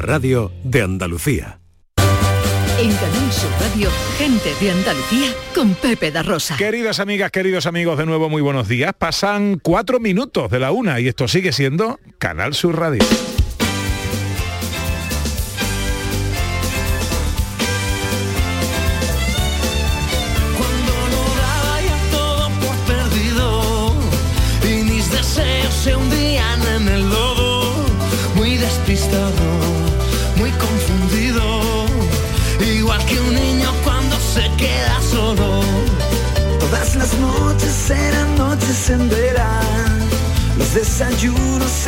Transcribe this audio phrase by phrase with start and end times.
[0.00, 1.60] Radio de Andalucía.
[2.80, 6.56] En Canal Sur Radio, gente de Andalucía con Pepe da Rosa.
[6.56, 8.92] Queridas amigas, queridos amigos, de nuevo muy buenos días.
[8.96, 13.02] Pasan cuatro minutos de la una y esto sigue siendo Canal Sur Radio.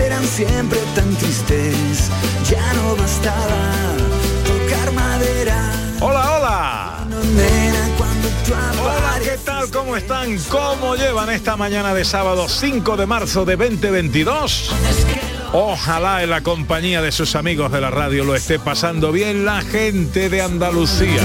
[0.01, 2.11] Eran siempre tan tristes.
[2.49, 3.95] Ya no bastaba
[4.45, 5.73] tocar madera.
[6.01, 7.07] Hola, hola.
[8.83, 9.71] Hola, ¿qué tal?
[9.71, 10.39] ¿Cómo están?
[10.49, 14.73] ¿Cómo llevan esta mañana de sábado 5 de marzo de 2022?
[15.53, 19.63] Ojalá en la compañía de sus amigos de la radio lo esté pasando bien la
[19.63, 21.23] gente de Andalucía.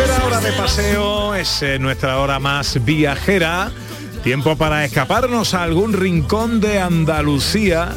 [0.00, 3.70] Tercera hora de paseo es eh, nuestra hora más viajera.
[4.24, 7.90] Tiempo para escaparnos a algún rincón de Andalucía.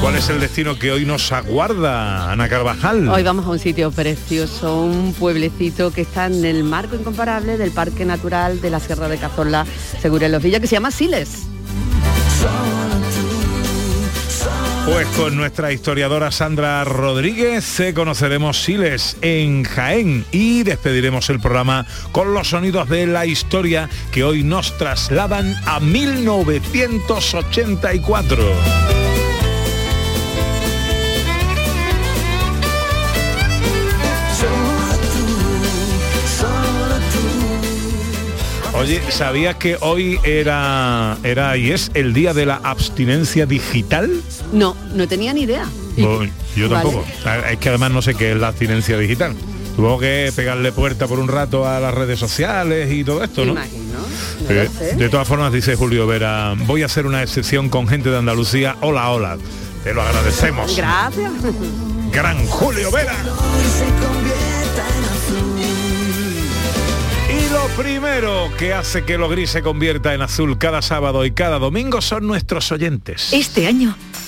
[0.00, 3.08] ¿Cuál es el destino que hoy nos aguarda, Ana Carvajal?
[3.08, 7.70] Hoy vamos a un sitio precioso, un pueblecito que está en el marco incomparable del
[7.70, 9.64] Parque Natural de la Sierra de Cazorla,
[10.02, 11.46] Segura Los Villas, que se llama Siles.
[14.86, 21.84] Pues con nuestra historiadora Sandra Rodríguez eh, conoceremos Siles en Jaén y despediremos el programa
[22.12, 28.44] con los sonidos de la historia que hoy nos trasladan a 1984.
[34.38, 35.26] Solo tú,
[36.38, 36.94] solo
[38.70, 38.78] tú.
[38.78, 44.22] Oye, ¿sabías que hoy era, era y es el día de la abstinencia digital?
[44.52, 45.64] No, no tenía ni idea.
[45.96, 46.22] No,
[46.54, 46.82] yo Vale.
[46.90, 47.04] tampoco.
[47.50, 49.34] Es que además no sé qué es la abstinencia digital.
[49.74, 53.52] Supongo que pegarle puerta por un rato a las redes sociales y todo esto, ¿no?
[53.52, 53.98] imagino.
[54.48, 54.96] No Eh, lo sé.
[54.96, 58.76] de todas formas, dice Julio Vera, voy a hacer una excepción con gente de Andalucía.
[58.80, 59.36] Hola, hola.
[59.84, 60.74] Te lo agradecemos.
[60.76, 61.32] Gracias.
[62.12, 63.14] Gran Julio Vera.
[67.28, 71.32] Y lo primero que hace que lo gris se convierta en azul cada sábado y
[71.32, 73.32] cada domingo son nuestros oyentes.
[73.32, 73.96] Este año,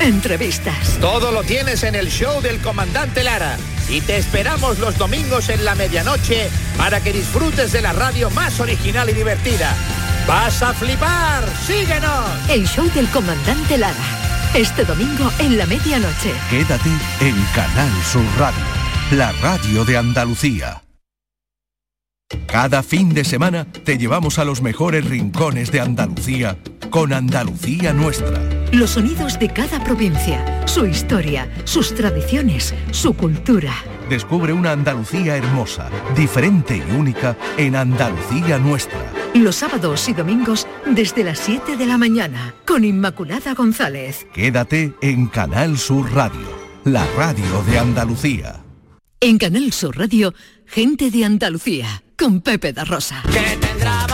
[0.00, 0.98] entrevistas.
[1.00, 3.56] Todo lo tienes en el show del comandante Lara.
[3.88, 8.60] Y te esperamos los domingos en la medianoche para que disfrutes de la radio más
[8.60, 9.74] original y divertida.
[10.26, 11.44] ¡Vas a flipar!
[11.66, 12.50] ¡Síguenos!
[12.50, 13.94] El show del comandante Lara.
[14.54, 16.32] Este domingo en la medianoche.
[16.50, 18.64] Quédate en Canal Sur Radio,
[19.12, 20.82] la radio de Andalucía.
[22.46, 26.58] Cada fin de semana te llevamos a los mejores rincones de Andalucía
[26.90, 28.40] con Andalucía Nuestra.
[28.72, 33.72] Los sonidos de cada provincia, su historia, sus tradiciones, su cultura.
[34.08, 38.98] Descubre una Andalucía hermosa, diferente y única en Andalucía Nuestra.
[39.34, 44.26] Los sábados y domingos desde las 7 de la mañana con Inmaculada González.
[44.32, 46.48] Quédate en Canal Sur Radio,
[46.84, 48.64] la radio de Andalucía.
[49.20, 50.32] En Canal Sur Radio,
[50.66, 53.22] gente de Andalucía con Pepe da Rosa.
[53.32, 54.06] Que tendrá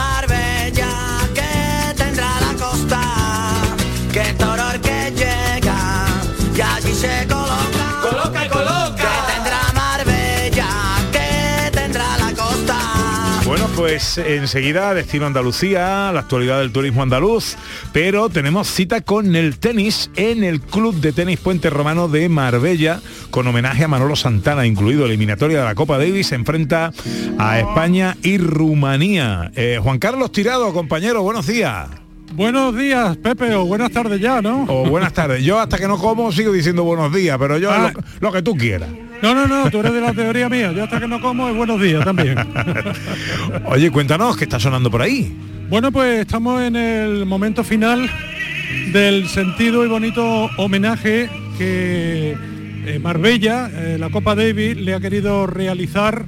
[4.15, 6.07] que Toror que llega,
[6.55, 7.99] y allí se coloca.
[8.01, 8.95] Coloca y coloca.
[8.95, 10.67] Que tendrá Marbella,
[11.11, 13.41] que tendrá la costa.
[13.43, 17.57] Bueno, pues enseguida destino Andalucía, la actualidad del turismo andaluz,
[17.91, 23.01] pero tenemos cita con el tenis en el Club de Tenis Puente Romano de Marbella,
[23.31, 26.93] con homenaje a Manolo Santana, incluido eliminatoria de la Copa Davis, se enfrenta
[27.37, 29.51] a España y Rumanía.
[29.55, 32.04] Eh, Juan Carlos Tirado, compañero, buenos días.
[32.33, 34.63] Buenos días, Pepe, o buenas tardes ya, ¿no?
[34.67, 35.43] O buenas tardes.
[35.43, 37.93] Yo hasta que no como sigo diciendo buenos días, pero yo Ah.
[37.93, 38.89] lo, lo que tú quieras.
[39.21, 40.71] No, no, no, tú eres de la teoría mía.
[40.73, 42.37] Yo hasta que no como es buenos días también.
[43.67, 45.33] Oye, cuéntanos, ¿qué está sonando por ahí?
[45.69, 48.09] Bueno, pues estamos en el momento final
[48.91, 52.35] del sentido y bonito homenaje que
[52.85, 56.25] eh, Marbella, eh, la Copa Davis, le ha querido realizar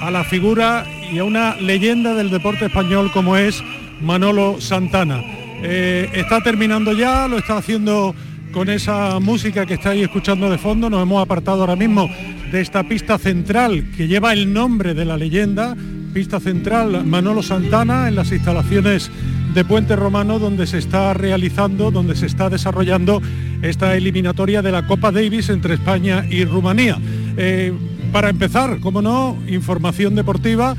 [0.00, 3.62] a la figura y a una leyenda del deporte español como es
[4.02, 5.22] Manolo Santana.
[5.62, 8.14] Eh, está terminando ya, lo está haciendo
[8.52, 10.90] con esa música que estáis escuchando de fondo.
[10.90, 12.08] Nos hemos apartado ahora mismo
[12.50, 15.76] de esta pista central que lleva el nombre de la leyenda,
[16.12, 19.10] pista central Manolo Santana en las instalaciones
[19.54, 23.22] de Puente Romano donde se está realizando, donde se está desarrollando
[23.62, 26.98] esta eliminatoria de la Copa Davis entre España y Rumanía.
[27.36, 27.72] Eh,
[28.12, 30.76] para empezar, como no, información deportiva.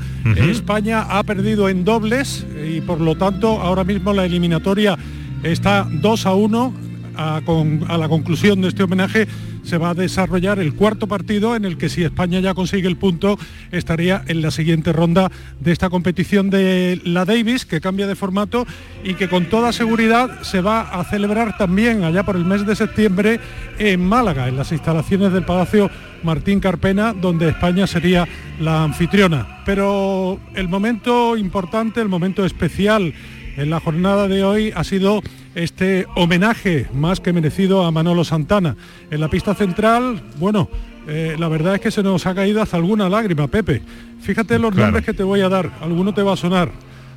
[0.50, 4.96] España ha perdido en dobles y por lo tanto ahora mismo la eliminatoria
[5.42, 6.74] está 2 a 1.
[7.16, 9.28] A, con- a la conclusión de este homenaje
[9.64, 12.96] se va a desarrollar el cuarto partido en el que si España ya consigue el
[12.96, 13.38] punto
[13.72, 15.30] estaría en la siguiente ronda
[15.60, 18.66] de esta competición de la Davis que cambia de formato
[19.02, 22.76] y que con toda seguridad se va a celebrar también allá por el mes de
[22.76, 23.40] septiembre
[23.78, 25.90] en Málaga, en las instalaciones del Palacio
[26.22, 28.26] Martín Carpena, donde España sería
[28.60, 29.62] la anfitriona.
[29.64, 33.12] Pero el momento importante, el momento especial
[33.56, 35.22] en la jornada de hoy ha sido
[35.54, 38.76] este homenaje más que merecido a Manolo Santana.
[39.10, 40.68] En la pista central, bueno,
[41.06, 43.82] eh, la verdad es que se nos ha caído hasta alguna lágrima, Pepe.
[44.20, 44.86] Fíjate los Claro.
[44.86, 46.70] nombres que te voy a dar, alguno te va a sonar.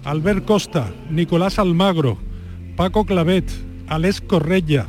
[0.04, 2.18] Albert Costa, Nicolás Almagro,
[2.76, 3.50] Paco Clavet,
[3.88, 4.86] Alex Correia,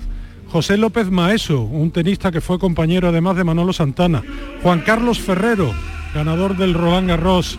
[0.49, 4.23] José López Maeso, un tenista que fue compañero además de Manolo Santana,
[4.63, 5.73] Juan Carlos Ferrero,
[6.15, 7.59] ganador del Roland Garros,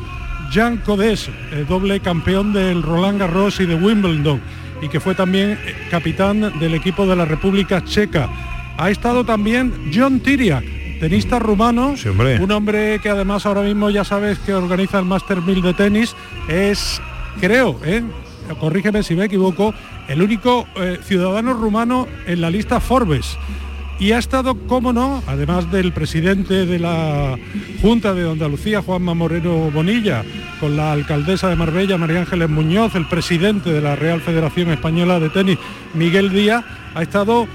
[0.51, 1.29] Jean Codés,
[1.67, 4.41] doble campeón del Roland Garros y de Wimbledon,
[4.81, 8.29] y que fue también eh, capitán del equipo de la República Checa.
[8.77, 10.63] Ha estado también John Tiriac,
[10.99, 12.39] tenista rumano, hombre.
[12.39, 16.15] un hombre que además ahora mismo ya sabes que organiza el Master 1000 de tenis,
[16.47, 17.01] es,
[17.39, 18.03] creo, ¿eh?
[18.59, 19.73] corrígeme si me equivoco,
[20.07, 23.37] el único eh, ciudadano rumano en la lista Forbes.
[23.99, 27.37] Y ha estado, cómo no, además del presidente de la
[27.81, 30.23] Junta de Andalucía, Juanma Moreno Bonilla,
[30.61, 35.19] con la alcaldesa de Marbella, María Ángeles Muñoz, el presidente de la Real Federación Española
[35.19, 35.57] de Tenis,
[35.93, 36.63] Miguel Díaz,
[36.95, 37.45] ha estado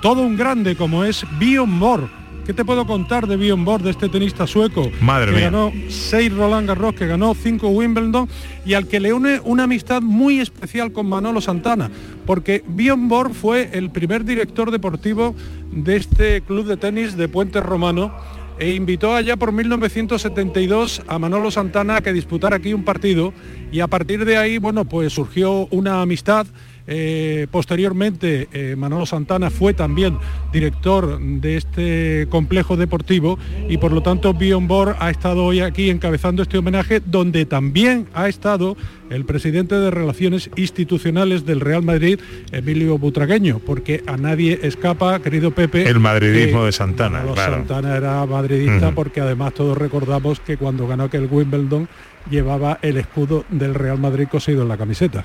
[0.00, 2.21] todo un grande como es Bjorn Borg.
[2.44, 4.90] ¿Qué te puedo contar de Bjorn Borg, de este tenista sueco?
[5.00, 5.44] Madre que mía.
[5.44, 8.28] ganó seis Roland Garros, que ganó cinco Wimbledon
[8.66, 11.88] y al que le une una amistad muy especial con Manolo Santana,
[12.26, 15.36] porque Bjorn Borg fue el primer director deportivo
[15.70, 18.12] de este club de tenis de Puente Romano
[18.58, 23.32] e invitó allá por 1972 a Manolo Santana a que disputara aquí un partido
[23.70, 26.46] y a partir de ahí, bueno, pues surgió una amistad.
[26.86, 30.18] Eh, posteriormente, eh, Manolo Santana fue también
[30.52, 33.38] director de este complejo deportivo
[33.68, 38.28] y por lo tanto Borg ha estado hoy aquí encabezando este homenaje donde también ha
[38.28, 38.76] estado
[39.10, 42.18] el presidente de Relaciones Institucionales del Real Madrid,
[42.50, 47.52] Emilio Butragueño, porque a nadie escapa, querido Pepe, El madridismo de Santana, Manolo claro.
[47.56, 51.88] Santana era madridista porque además todos recordamos que cuando ganó aquel Wimbledon
[52.30, 55.24] llevaba el escudo del Real Madrid cosido en la camiseta.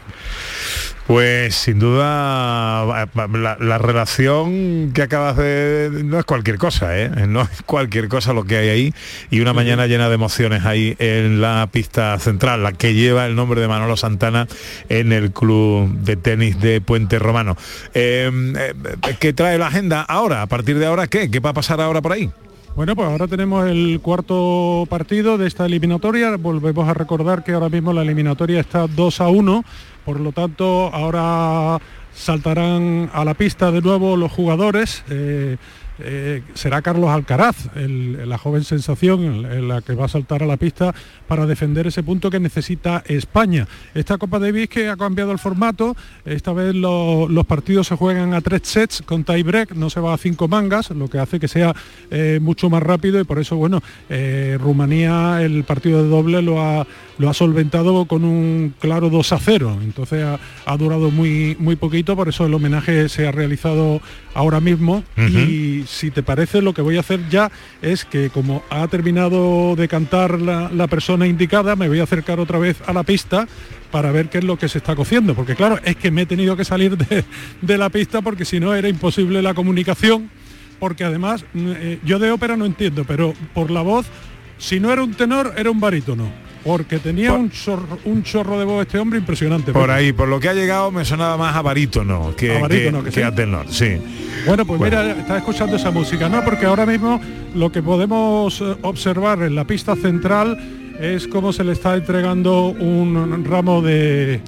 [1.08, 5.90] Pues sin duda la, la relación que acabas de...
[6.04, 7.10] no es cualquier cosa, ¿eh?
[7.30, 8.94] No es cualquier cosa lo que hay ahí
[9.30, 13.38] y una mañana llena de emociones ahí en la pista central, la que lleva el
[13.38, 14.48] nombre de Manolo Santana
[14.90, 17.56] en el club de tenis de Puente Romano.
[17.94, 18.74] Eh, eh,
[19.18, 20.42] ¿Qué trae la agenda ahora?
[20.42, 21.32] ¿A partir de ahora qué?
[21.32, 22.30] ¿Qué va a pasar ahora por ahí?
[22.78, 26.38] Bueno, pues ahora tenemos el cuarto partido de esta eliminatoria.
[26.38, 29.66] Volvemos a recordar que ahora mismo la eliminatoria está 2 a 1.
[30.06, 31.80] Por lo tanto, ahora
[32.14, 35.04] saltarán a la pista de nuevo los jugadores.
[35.10, 35.58] Eh,
[36.00, 40.46] eh, será Carlos Alcaraz, la joven sensación, en- en la que va a saltar a
[40.46, 40.94] la pista
[41.28, 43.68] para defender ese punto que necesita España.
[43.94, 48.34] Esta Copa Davis que ha cambiado el formato, esta vez lo- los partidos se juegan
[48.34, 51.40] a tres sets con tie break, no se va a cinco mangas, lo que hace
[51.40, 51.74] que sea
[52.12, 56.62] eh, mucho más rápido y por eso, bueno, eh, Rumanía el partido de doble lo
[56.62, 56.86] ha,
[57.18, 61.76] lo ha solventado con un claro 2 a 0, entonces ha, ha durado muy, muy
[61.76, 64.02] poquito, por eso el homenaje se ha realizado
[64.34, 65.04] ahora mismo.
[65.18, 69.76] Y si te parece lo que voy a hacer ya es que como ha terminado
[69.76, 73.48] de cantar la, la persona indicada, me voy a acercar otra vez a la pista
[73.92, 76.26] para ver qué es lo que se está cociendo, porque claro, es que me he
[76.26, 77.24] tenido que salir de,
[77.62, 80.30] de la pista porque si no era imposible la comunicación,
[80.80, 84.06] porque además eh, yo de ópera no entiendo, pero por la voz,
[84.58, 86.47] si no era un tenor, era un barítono.
[86.64, 89.72] Porque tenía un chorro, un chorro de voz este hombre impresionante.
[89.72, 93.00] Por ahí, por lo que ha llegado, me sonaba más a barítono que, A barítono,
[93.00, 93.26] que- que que sí.
[93.26, 93.98] a tenor, sí.
[94.46, 96.44] Bueno, pues mira, está escuchando esa música, ¿no?
[96.44, 97.20] Porque ahora mismo
[97.56, 100.58] lo que podemos eh, observar en la pista central
[101.00, 104.42] es cómo se le está entregando un ramo de,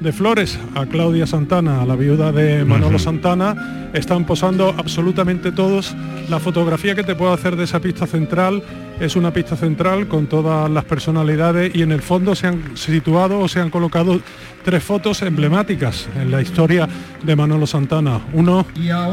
[0.00, 3.90] de flores a Claudia Santana, a la viuda de Manolo Santana.
[3.92, 5.94] Están posando absolutamente todos.
[6.30, 8.62] La fotografía que te puedo hacer de esa pista central
[9.00, 13.40] es una pista central con todas las personalidades y en el fondo se han situado
[13.40, 14.20] o se han colocado
[14.62, 16.86] tres fotos emblemáticas en la historia
[17.22, 18.20] de Manolo Santana.
[18.34, 18.66] Uno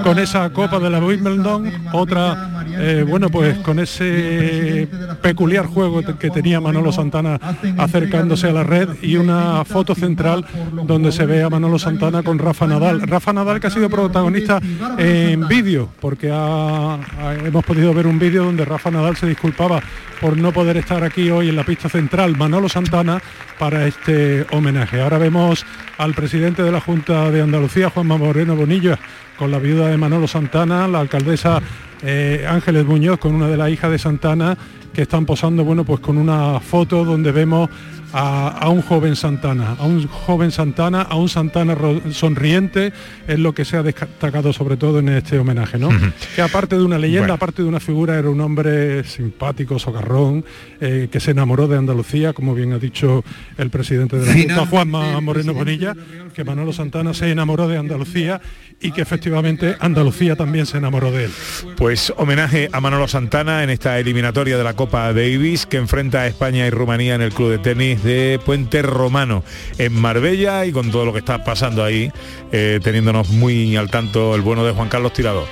[0.03, 4.89] con esa copa de la Wimbledon, otra, eh, bueno, pues con ese
[5.21, 7.39] peculiar juego que tenía Manolo Santana
[7.77, 10.45] acercándose a la red y una foto central
[10.85, 13.01] donde se ve a Manolo Santana con Rafa Nadal.
[13.01, 14.59] Rafa Nadal que ha sido protagonista
[14.97, 19.76] en vídeo, porque ha- ha- hemos podido ver un vídeo donde Rafa Nadal se disculpaba
[20.19, 23.21] por no poder estar aquí hoy en la pista central Manolo Santana
[23.59, 25.01] para este homenaje.
[25.01, 25.65] Ahora vemos
[25.97, 28.97] al presidente de la Junta de Andalucía, Juanma Moreno Bonilla,
[29.37, 31.61] con la viuda de Manolo Santana, la alcaldesa
[32.01, 34.57] eh, Ángeles Muñoz con una de las hijas de Santana,
[34.93, 37.69] que están posando, bueno, pues con una foto donde vemos
[38.13, 41.75] a, a un joven Santana, a un joven Santana, a un Santana
[42.11, 42.93] sonriente,
[43.27, 45.89] es lo que se ha destacado sobre todo en este homenaje, ¿no?
[46.35, 47.33] que aparte de una leyenda, Bueno.
[47.33, 50.45] aparte de una figura, era un hombre simpático, socarrón,
[50.79, 53.23] eh, que se enamoró de Andalucía, como bien ha dicho
[53.57, 55.93] el presidente de la Junta, Juanma Moreno Bonilla,
[56.33, 58.41] que Manolo Santana se enamoró de Andalucía
[58.79, 61.31] y que efectivamente Andalucía también se enamoró de él.
[61.77, 66.27] Pues homenaje a Manolo Santana en esta eliminatoria de la Copa Davis que enfrenta a
[66.27, 69.43] España y Rumanía en el Club de Tenis de Puente Romano
[69.77, 72.11] en Marbella y con todo lo que está pasando ahí,
[72.51, 75.45] eh, teniéndonos muy al tanto el bueno de Juan Carlos Tirado.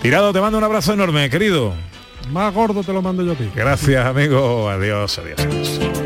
[0.00, 1.74] Tirado, te mando un abrazo enorme, querido.
[2.30, 3.48] Más gordo te lo mando yo a ti.
[3.54, 4.68] Gracias, amigo.
[4.68, 5.40] Adiós, adiós.
[5.40, 6.02] adiós.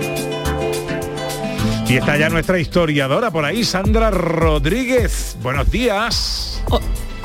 [1.89, 5.37] Y está ya nuestra historiadora por ahí, Sandra Rodríguez.
[5.41, 6.61] Buenos días.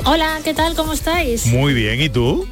[0.04, 0.74] Hola, ¿qué tal?
[0.76, 1.46] ¿Cómo estáis?
[1.46, 2.46] Muy bien, ¿y tú?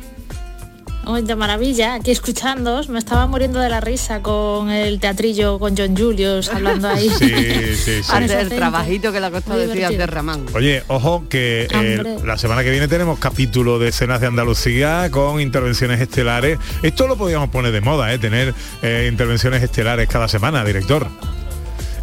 [1.11, 2.89] De maravilla, aquí escuchándoos.
[2.89, 7.11] Me estaba muriendo de la risa con el teatrillo con John Julius hablando ahí.
[7.21, 7.35] Sí,
[7.75, 8.13] sí, sí.
[8.13, 10.47] Hace el trabajito que le ha costado decir hacer Ramán.
[10.55, 15.41] Oye, ojo que eh, la semana que viene tenemos capítulo de escenas de Andalucía con
[15.41, 16.59] intervenciones estelares.
[16.83, 18.19] Esto lo podríamos poner de moda, ¿eh?
[18.19, 21.09] tener eh, intervenciones estelares cada semana, director.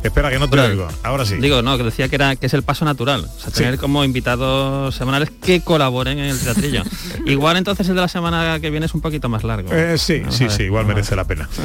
[0.04, 0.88] Espera que no te oigo.
[1.04, 1.36] Ahora sí.
[1.36, 3.26] Digo, no, que decía que era que es el paso natural.
[3.26, 6.84] O sea, tener como invitados semanales que colaboren en el teatrillo.
[7.26, 9.70] Igual entonces el de la semana que viene es un poquito más largo.
[9.74, 10.54] Eh, sí, Vamos sí, ver.
[10.54, 11.50] sí, igual merece la pena.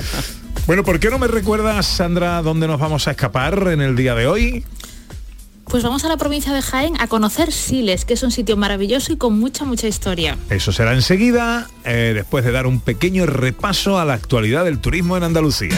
[0.64, 4.14] Bueno, ¿por qué no me recuerdas, Sandra, dónde nos vamos a escapar en el día
[4.14, 4.64] de hoy?
[5.64, 9.12] Pues vamos a la provincia de Jaén a conocer Siles, que es un sitio maravilloso
[9.12, 10.38] y con mucha, mucha historia.
[10.50, 15.16] Eso será enseguida, eh, después de dar un pequeño repaso a la actualidad del turismo
[15.16, 15.76] en Andalucía.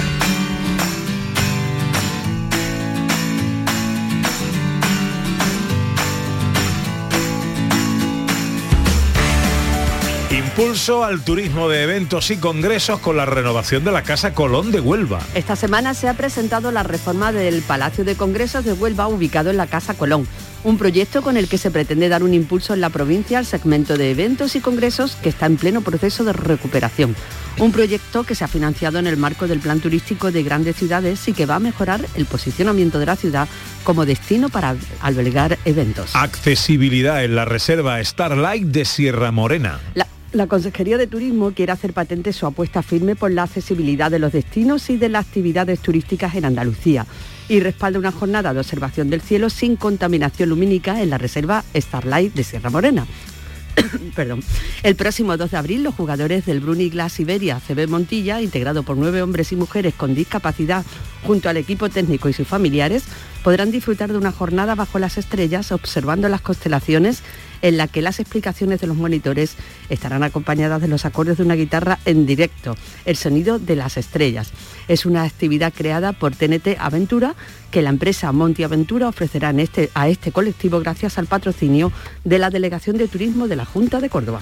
[10.56, 14.78] Impulso al turismo de eventos y congresos con la renovación de la Casa Colón de
[14.78, 15.18] Huelva.
[15.34, 19.56] Esta semana se ha presentado la reforma del Palacio de Congresos de Huelva ubicado en
[19.56, 20.28] la Casa Colón,
[20.62, 23.99] un proyecto con el que se pretende dar un impulso en la provincia al segmento
[23.99, 27.16] de eventos y congresos que está en pleno proceso de recuperación.
[27.58, 31.26] Un proyecto que se ha financiado en el marco del Plan Turístico de Grandes Ciudades
[31.26, 33.49] y que va a mejorar el posicionamiento de la ciudad
[33.82, 36.14] como destino para albergar eventos.
[36.14, 39.80] Accesibilidad en la reserva Starlight de Sierra Morena.
[39.94, 44.19] La, la Consejería de Turismo quiere hacer patente su apuesta firme por la accesibilidad de
[44.19, 47.07] los destinos y de las actividades turísticas en Andalucía
[47.49, 52.35] y respalda una jornada de observación del cielo sin contaminación lumínica en la reserva Starlight
[52.35, 53.07] de Sierra Morena.
[54.17, 54.43] Perdón.
[54.83, 58.97] El próximo 2 de abril, los jugadores del Bruni Glass Iberia CB Montilla, integrado por
[58.97, 60.85] nueve hombres y mujeres con discapacidad,
[61.25, 63.05] junto al equipo técnico y sus familiares,
[63.44, 67.22] podrán disfrutar de una jornada bajo las estrellas observando las constelaciones
[67.60, 69.56] en la que las explicaciones de los monitores
[69.90, 72.74] estarán acompañadas de los acordes de una guitarra en directo,
[73.04, 74.50] el sonido de las estrellas.
[74.88, 77.34] Es una actividad creada por TNT Aventura
[77.70, 81.92] que la empresa Monti Aventura ofrecerá este, a este colectivo gracias al patrocinio
[82.24, 84.40] de la Delegación de Turismo de la Junta de Córdoba.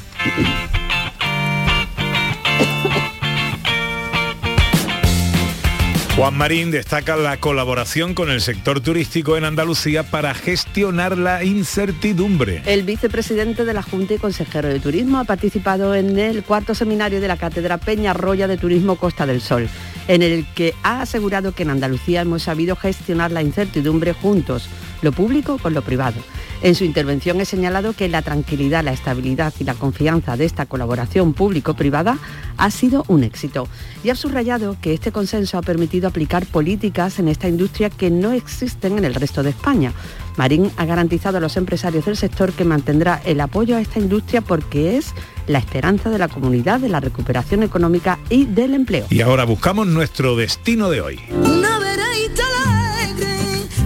[6.15, 12.61] Juan Marín destaca la colaboración con el sector turístico en Andalucía para gestionar la incertidumbre.
[12.67, 17.19] El vicepresidente de la Junta y consejero de Turismo ha participado en el cuarto seminario
[17.19, 19.71] de la Cátedra Peña Roya de Turismo Costa del Sol.
[20.09, 24.69] En el que ha asegurado que en Andalucía hemos sabido gestionar la incertidumbre juntos,
[25.03, 26.21] lo público con lo privado.
[26.63, 30.67] En su intervención he señalado que la tranquilidad, la estabilidad y la confianza de esta
[30.67, 32.19] colaboración público-privada
[32.57, 33.67] ha sido un éxito
[34.05, 38.31] y ha subrayado que este consenso ha permitido aplicar políticas en esta industria que no
[38.31, 39.93] existen en el resto de España.
[40.37, 44.41] Marín ha garantizado a los empresarios del sector que mantendrá el apoyo a esta industria
[44.41, 45.15] porque es
[45.47, 49.07] la esperanza de la comunidad, de la recuperación económica y del empleo.
[49.11, 51.21] Y ahora buscamos nuestro destino de hoy.
[51.31, 53.37] Una veredita alegre,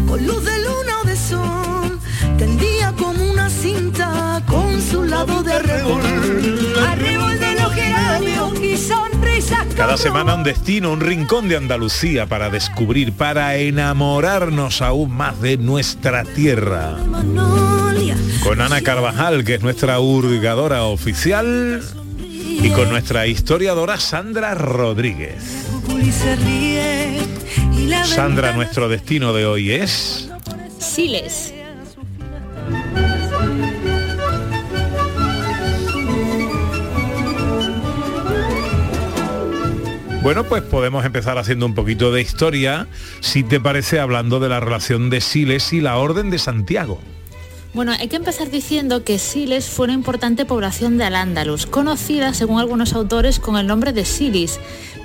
[0.07, 1.99] con luz de luna o de sol,
[2.39, 5.57] tendía como una cinta con su lado de.
[5.57, 6.16] Arrebol
[9.77, 15.59] Cada semana un destino, un rincón de Andalucía para descubrir, para enamorarnos aún más de
[15.59, 16.97] nuestra tierra.
[18.43, 21.83] Con Ana Carvajal, que es nuestra hurgadora oficial,
[22.19, 25.67] y con nuestra historiadora Sandra Rodríguez.
[28.05, 30.31] Sandra, nuestro destino de hoy es...
[30.79, 31.53] Siles.
[40.27, 42.89] Bueno, pues podemos empezar haciendo un poquito de historia,
[43.21, 46.99] si te parece, hablando de la relación de Siles y la Orden de Santiago.
[47.75, 52.59] Bueno, hay que empezar diciendo que Siles fue una importante población de Al-Ándalus, conocida, según
[52.59, 54.59] algunos autores, con el nombre de Silis,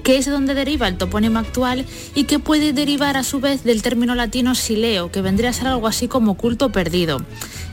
[0.04, 3.64] que es de donde deriva el topónimo actual y que puede derivar a su vez
[3.64, 7.20] del término latino sileo, que vendría a ser algo así como culto perdido.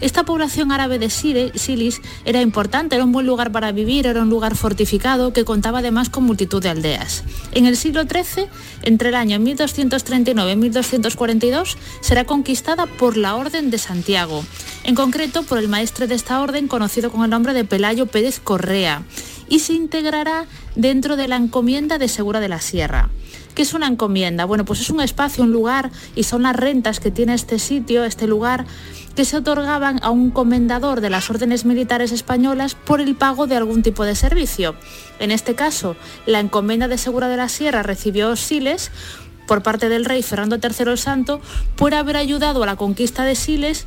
[0.00, 4.30] Esta población árabe de Silis era importante, era un buen lugar para vivir, era un
[4.30, 7.24] lugar fortificado que contaba además con multitud de aldeas.
[7.52, 8.46] En el siglo XIII,
[8.82, 14.44] entre el año 1239 y 1242, será conquistada por la Orden de Santiago,
[14.84, 18.38] en concreto por el maestre de esta orden conocido con el nombre de Pelayo Pérez
[18.38, 19.02] Correa,
[19.48, 23.10] y se integrará dentro de la encomienda de Segura de la Sierra.
[23.54, 24.44] ¿Qué es una encomienda?
[24.44, 28.04] Bueno, pues es un espacio, un lugar, y son las rentas que tiene este sitio,
[28.04, 28.66] este lugar,
[29.16, 33.56] que se otorgaban a un comendador de las órdenes militares españolas por el pago de
[33.56, 34.76] algún tipo de servicio.
[35.18, 38.92] En este caso, la encomienda de Segura de la Sierra recibió Siles
[39.48, 41.40] por parte del rey Fernando III el Santo
[41.74, 43.86] por haber ayudado a la conquista de Siles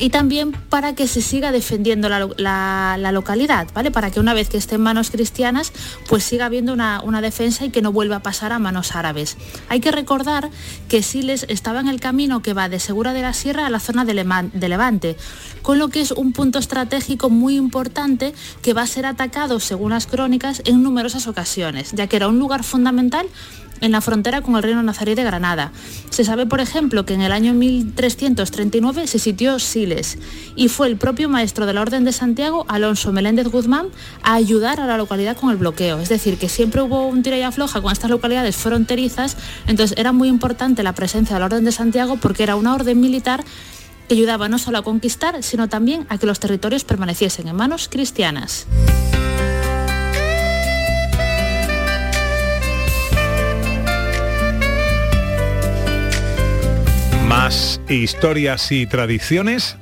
[0.00, 2.26] y también para que se siga defendiendo la,
[2.96, 3.90] la- localidad, ¿vale?
[3.90, 5.72] Para que una vez que esté en manos cristianas,
[6.08, 9.36] pues siga habiendo una, una defensa y que no vuelva a pasar a manos árabes.
[9.68, 10.48] Hay que recordar
[10.88, 13.80] que Siles estaba en el camino que va de Segura de la Sierra a la
[13.80, 14.14] zona de,
[14.52, 15.16] de Levante,
[15.62, 19.90] con lo que es un punto estratégico muy importante que va a ser atacado, según
[19.90, 23.26] las crónicas, en numerosas ocasiones, ya que era un lugar fundamental
[23.80, 25.72] en la frontera con el reino nazarí de Granada.
[26.10, 30.18] Se sabe, por ejemplo, que en el año 1339 se sitió Siles
[30.56, 33.88] y fue el propio maestro de la Orden de Santiago, Alonso Meléndez Guzmán,
[34.22, 36.00] a ayudar a la localidad con el bloqueo.
[36.00, 40.12] Es decir, que siempre hubo un tira y afloja con estas localidades fronterizas, entonces era
[40.12, 43.44] muy importante la presencia de la Orden de Santiago porque era una orden militar
[44.08, 47.88] que ayudaba no solo a conquistar, sino también a que los territorios permaneciesen en manos
[47.88, 48.66] cristianas.
[57.50, 59.76] Más historias y tradiciones.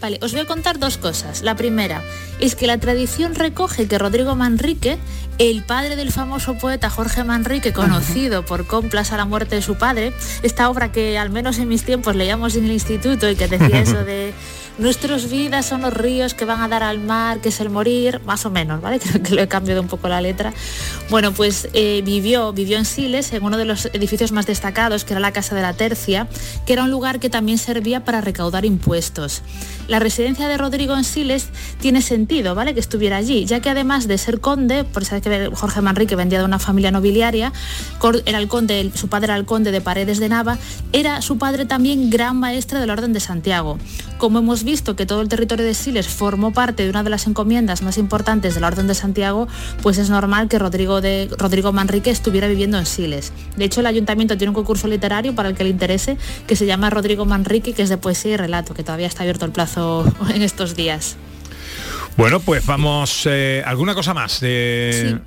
[0.00, 1.42] Vale, os voy a contar dos cosas.
[1.42, 2.02] La primera
[2.40, 4.96] es que la tradición recoge que Rodrigo Manrique,
[5.36, 9.74] el padre del famoso poeta Jorge Manrique, conocido por Complas a la muerte de su
[9.74, 13.48] padre, esta obra que al menos en mis tiempos leíamos en el instituto y que
[13.48, 14.32] decía eso de
[14.80, 18.20] nuestras vidas son los ríos que van a dar al mar, que es el morir,
[18.24, 18.98] más o menos, ¿vale?
[19.00, 20.52] Creo que lo he cambiado un poco la letra.
[21.10, 25.12] Bueno, pues eh, vivió, vivió en Siles, en uno de los edificios más destacados, que
[25.12, 26.28] era la Casa de la Tercia,
[26.66, 29.42] que era un lugar que también servía para recaudar impuestos.
[29.90, 31.48] La residencia de Rodrigo en Siles
[31.80, 32.74] tiene sentido, ¿vale?
[32.74, 36.38] Que estuviera allí, ya que además de ser conde, por saber que Jorge Manrique vendía
[36.38, 37.52] de una familia nobiliaria,
[38.24, 40.58] era el conde, su padre era el conde de Paredes de Nava,
[40.92, 43.78] era su padre también gran maestre de la Orden de Santiago.
[44.18, 47.26] Como hemos visto que todo el territorio de Siles formó parte de una de las
[47.26, 49.48] encomiendas más importantes de la Orden de Santiago,
[49.82, 53.32] pues es normal que Rodrigo, de, Rodrigo Manrique estuviera viviendo en Siles.
[53.56, 56.66] De hecho, el ayuntamiento tiene un concurso literario para el que le interese que se
[56.66, 59.79] llama Rodrigo Manrique, que es de poesía y relato, que todavía está abierto el plazo
[60.34, 61.16] en estos días.
[62.16, 63.22] Bueno, pues vamos.
[63.26, 64.40] eh, ¿Alguna cosa más?
[64.42, 65.18] Eh,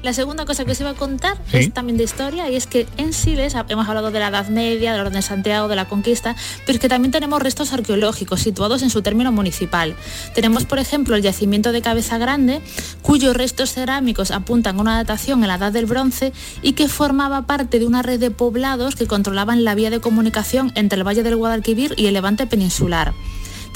[0.00, 1.56] La segunda cosa que os iba a contar Sí.
[1.58, 4.92] es también de historia y es que en Siles hemos hablado de la Edad Media,
[4.92, 8.40] de la Orden de Santiago, de la Conquista, pero es que también tenemos restos arqueológicos
[8.40, 9.96] situados en su término municipal.
[10.34, 12.60] Tenemos, por ejemplo, el yacimiento de Cabeza Grande,
[13.02, 17.42] cuyos restos cerámicos apuntan a una datación en la Edad del Bronce y que formaba
[17.42, 21.24] parte de una red de poblados que controlaban la vía de comunicación entre el Valle
[21.24, 23.12] del Guadalquivir y el Levante peninsular.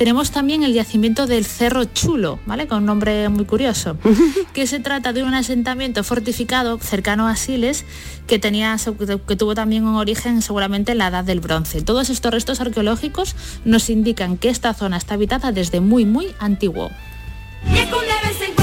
[0.02, 2.66] Tenemos también el yacimiento del Cerro Chulo, ¿vale?
[2.66, 3.96] Con un nombre muy curioso,
[4.52, 7.84] que se trata de un asentamiento fortificado cercano a Siles
[8.26, 8.76] que, tenía,
[9.28, 11.82] que tuvo también un origen seguramente en la Edad del Bronce.
[11.82, 16.90] Todos estos restos arqueológicos nos indican que esta zona está habitada desde muy, muy antiguo.
[17.72, 18.61] Y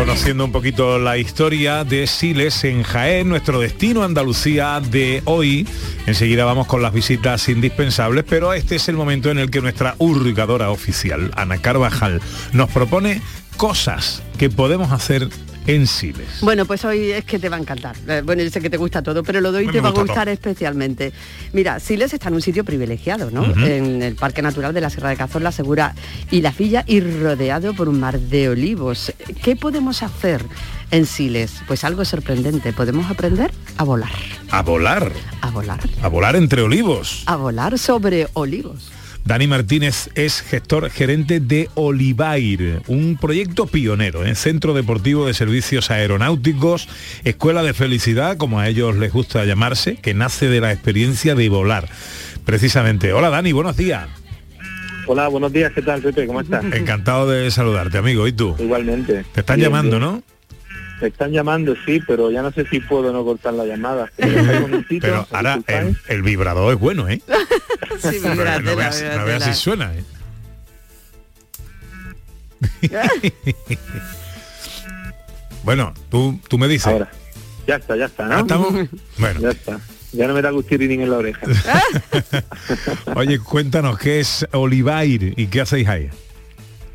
[0.00, 5.68] Conociendo un poquito la historia de Siles en Jaén, nuestro destino Andalucía de hoy.
[6.06, 9.96] Enseguida vamos con las visitas indispensables, pero este es el momento en el que nuestra
[9.98, 12.22] hurgadora oficial, Ana Carvajal,
[12.54, 13.20] nos propone
[13.58, 15.28] cosas que podemos hacer
[15.66, 16.40] en Siles.
[16.40, 17.94] Bueno, pues hoy es que te va a encantar.
[18.08, 19.88] Eh, Bueno, yo sé que te gusta todo, pero lo de hoy Me te va
[19.88, 20.32] a gusta gustar todo.
[20.34, 21.12] especialmente.
[21.52, 23.44] Mira, Siles está en un sitio privilegiado, ¿no?
[23.66, 25.94] En el Parque Natural de la Sierra de Cazorla, Segura
[26.30, 29.12] y La Filla y rodeado por un mar de olivos.
[29.42, 30.44] ¿Qué podemos hacer
[30.90, 31.60] en Siles?
[31.66, 32.72] Pues algo sorprendente.
[32.72, 34.10] Podemos aprender a volar.
[34.50, 35.80] A volar, A volar.
[36.02, 37.22] a volar entre olivos.
[37.26, 38.90] A volar sobre olivos.
[39.24, 45.90] Dani Martínez es gestor gerente de Olivair, un proyecto pionero en Centro Deportivo de Servicios
[45.90, 46.88] Aeronáuticos,
[47.24, 51.48] Escuela de Felicidad, como a ellos les gusta llamarse, que nace de la experiencia de
[51.48, 51.88] volar.
[52.44, 53.12] Precisamente.
[53.12, 54.08] Hola Dani, buenos días.
[55.06, 56.26] Hola, buenos días, ¿qué tal, Pepe?
[56.26, 56.64] ¿Cómo estás?
[56.72, 58.26] Encantado de saludarte, amigo.
[58.26, 58.56] ¿Y tú?
[58.58, 59.24] Igualmente.
[59.32, 60.12] Te están Bien, llamando, bien.
[60.12, 60.22] ¿no?
[61.00, 64.10] Me están llamando, sí, pero ya no sé si puedo no cortar la llamada.
[64.18, 67.22] Pero ¿Me ahora el, el vibrador es bueno, ¿eh?
[68.00, 69.40] Sí, no, míratela, veas, no veas míratela.
[69.40, 70.04] si suena, ¿eh?
[75.64, 76.86] bueno, tú, tú me dices.
[76.86, 77.10] Ahora.
[77.66, 78.30] Ya está, ya está, ¿no?
[78.30, 78.88] ¿Ya estamos?
[79.18, 79.40] Bueno.
[79.40, 79.80] Ya está.
[80.12, 81.46] Ya no me da gustirrinín en la oreja.
[83.14, 86.10] Oye, cuéntanos qué es Olivair y qué hacéis ahí.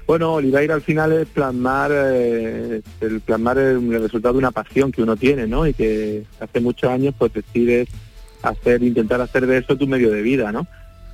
[0.06, 4.91] Bueno, Oliveira al final es plasmar, eh, el plasmar el, el resultado de una pasión
[4.91, 5.65] que uno tiene, ¿no?
[5.65, 7.88] Y que hace muchos años pues decides
[8.45, 10.67] hacer, intentar hacer de eso tu medio de vida, ¿no?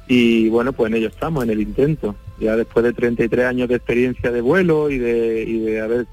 [0.07, 2.15] Y bueno, pues en ello estamos, en el intento.
[2.39, 6.07] Ya después de 33 años de experiencia de vuelo y de, y de haber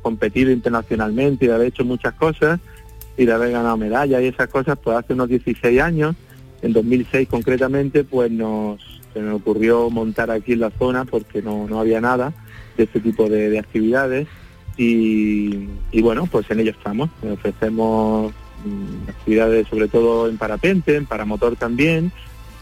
[0.00, 2.60] competido internacionalmente y de haber hecho muchas cosas
[3.16, 6.16] y de haber ganado medallas y esas cosas, pues hace unos 16 años,
[6.62, 8.80] en 2006 concretamente, pues nos,
[9.12, 12.32] se me ocurrió montar aquí en la zona porque no, no había nada
[12.76, 14.28] de este tipo de, de actividades
[14.76, 17.10] y, y bueno, pues en ello estamos.
[17.22, 18.32] Ofrecemos
[19.08, 22.12] actividades sobre todo en parapente, en paramotor también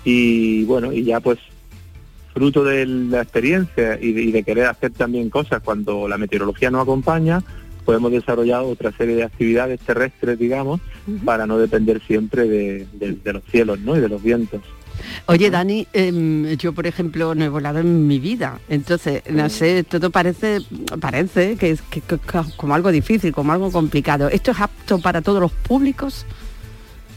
[0.04, 1.38] y bueno, y ya pues
[2.32, 6.70] fruto de la experiencia y de, y de querer hacer también cosas cuando la meteorología
[6.70, 7.42] no acompaña,
[7.84, 10.80] pues hemos desarrollado otra serie de actividades terrestres, digamos,
[11.24, 13.96] para no depender siempre de, de- de los cielos ¿no?
[13.96, 14.60] y de los vientos.
[15.26, 19.84] Oye, Dani, em, yo por ejemplo no he volado en mi vida, entonces, no sé,
[19.84, 20.58] todo parece,
[21.00, 24.28] parece que es que- que- que- como algo difícil, como algo complicado.
[24.28, 26.26] ¿Esto es apto para todos los públicos?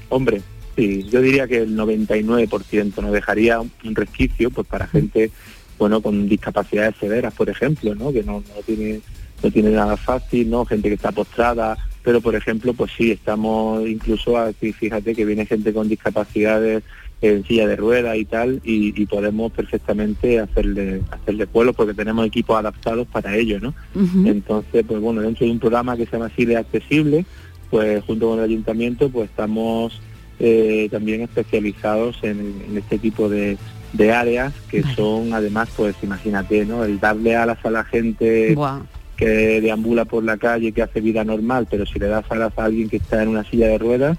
[0.09, 0.41] Hombre,
[0.75, 5.31] sí, yo diría que el 99% nos dejaría un resquicio pues para gente
[5.79, 8.11] bueno con discapacidades severas, por ejemplo, ¿no?
[8.13, 9.01] que no, no tiene
[9.41, 10.63] no tiene nada fácil, ¿no?
[10.65, 15.45] Gente que está postrada, pero por ejemplo, pues sí, estamos incluso aquí, fíjate que viene
[15.45, 16.83] gente con discapacidades
[17.21, 22.27] en silla de ruedas y tal, y, y podemos perfectamente hacerle hacerle vuelos porque tenemos
[22.27, 23.73] equipos adaptados para ello, ¿no?
[24.27, 27.25] Entonces, pues bueno, dentro de un programa que se llama Chile Accesible,
[27.69, 30.01] pues junto con el ayuntamiento, pues estamos
[30.39, 33.57] eh, también especializados en, en este tipo de,
[33.93, 36.83] de áreas que son además, pues imagínate, ¿no?
[36.83, 38.53] El darle alas a la gente.
[39.23, 42.65] Que deambula por la calle, que hace vida normal, pero si le das alas a
[42.65, 44.17] alguien que está en una silla de ruedas,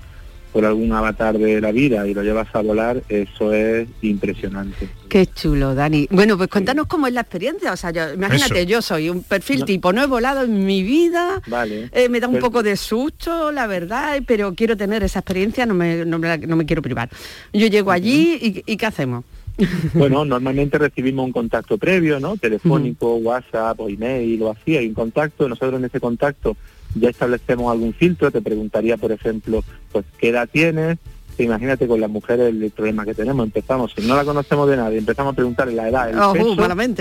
[0.52, 4.88] por algún avatar de la vida y lo llevas a volar, eso es impresionante.
[5.08, 6.06] Qué chulo, Dani.
[6.12, 7.72] Bueno, pues cuéntanos cómo es la experiencia.
[7.72, 8.68] O sea, yo- imagínate, Eso.
[8.68, 9.66] yo soy un perfil No.
[9.66, 11.88] tipo, no he volado en mi vida, Vale.
[11.92, 15.66] eh, me da un Pero- poco de susto, la verdad, pero quiero tener esa experiencia,
[15.66, 17.08] no me, no me, no me quiero privar.
[17.52, 19.24] Yo llego allí y, y ¿qué hacemos?
[19.94, 22.36] Bueno, normalmente recibimos un contacto previo, ¿no?
[22.36, 25.48] Telefónico, WhatsApp o email o así, hay un contacto.
[25.48, 26.56] Nosotros en ese contacto
[26.94, 28.30] ya establecemos algún filtro.
[28.30, 29.62] Te preguntaría, por ejemplo,
[29.92, 30.98] pues qué edad tienes.
[31.36, 33.44] Imagínate con las mujeres el, problema que tenemos.
[33.44, 36.54] Empezamos, si no la conocemos de nadie, empezamos a preguntarle la edad, el Oh, peso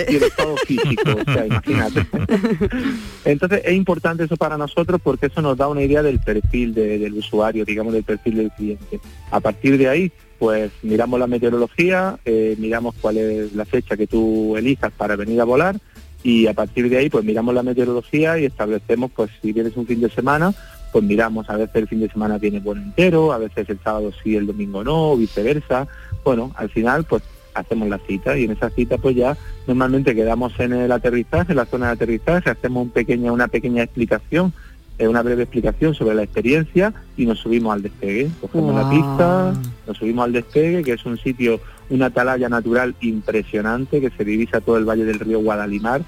[0.10, 1.12] y el estado físico.
[1.28, 2.08] o sea, imagínate.
[3.26, 6.98] Entonces es importante eso para nosotros porque eso nos da una idea del perfil de-
[6.98, 9.00] del usuario, digamos del perfil del cliente.
[9.32, 10.12] A partir de ahí,
[10.44, 15.40] pues miramos la meteorología, eh, miramos cuál es la fecha que tú elijas para venir
[15.40, 15.78] a volar
[16.22, 19.88] y a partir de ahí pues miramos la meteorología y establecemos pues si vienes un
[19.88, 20.54] fin de semana
[20.92, 24.12] pues miramos a veces el fin de semana viene bueno entero, a veces el sábado
[24.22, 25.88] sí, el domingo no, o viceversa.
[26.26, 30.60] Bueno, al final pues hacemos la cita y en esa cita pues ya normalmente quedamos
[30.60, 34.52] en el aterrizaje, en la zona de aterrizaje, hacemos una pequeña explicación
[35.00, 38.30] una breve explicación sobre la experiencia y nos subimos al despegue.
[38.42, 38.92] Cogemos la Guau.
[38.92, 39.54] pista,
[39.88, 44.62] nos subimos al despegue, que es un sitio, una atalaya natural impresionante que se divisa
[44.62, 46.02] todo el valle del río Guadalimar,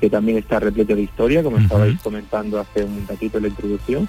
[0.00, 4.08] que también está repleto de historia, como estabais comentando hace un ratito en la introducción.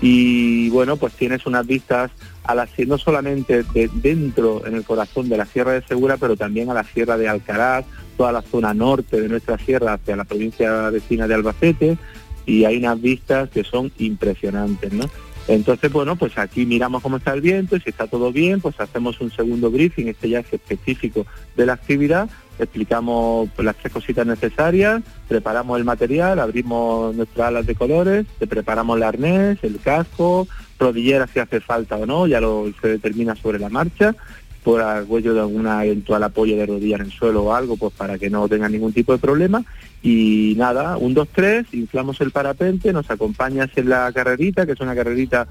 [0.00, 2.10] Y bueno, pues tienes unas vistas
[2.44, 6.36] a la no solamente de dentro en el corazón de la Sierra de Segura, pero
[6.36, 7.84] también a la Sierra de Alcaraz,
[8.16, 11.98] toda la zona norte de nuestra sierra hacia la provincia vecina de Albacete,
[12.46, 15.08] y hay unas vistas que son impresionantes, ¿no?
[15.48, 18.78] Entonces, bueno, pues aquí miramos cómo está el viento y si está todo bien, pues
[18.78, 21.26] hacemos un segundo briefing, este ya es específico
[21.56, 27.74] de la actividad, explicamos las tres cositas necesarias, preparamos el material, abrimos nuestras alas de
[27.74, 30.46] colores, te preparamos el arnés, el casco,
[30.78, 34.14] rodillera si hace falta o no, ya lo se determina sobre la marcha,
[34.62, 38.18] por apoyo de alguna eventual apoyo de rodilla en el suelo o algo, pues para
[38.18, 39.64] que no tenga ningún tipo de problema.
[40.02, 44.80] Y nada, un, dos, tres, inflamos el parapente, nos acompañas en la carrerita, que es
[44.80, 45.46] una carrerita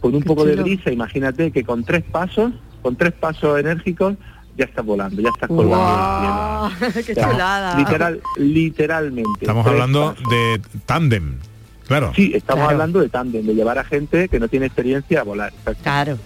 [0.00, 4.14] con un poco de brisa, imagínate que con tres pasos, con tres pasos enérgicos,
[4.56, 7.04] ya estás volando, ya estás colgando Guau, en el cielo.
[7.06, 7.78] ¡Qué O sea, chulada!
[7.78, 9.40] Literal, literalmente.
[9.40, 10.30] Estamos hablando pasos.
[10.30, 11.38] de tándem,
[11.86, 12.12] claro.
[12.14, 12.70] Sí, estamos Claro.
[12.72, 15.52] hablando de tándem, de llevar a gente que no tiene experiencia a volar.
[15.52, 15.82] exacto.
[15.82, 16.18] Claro.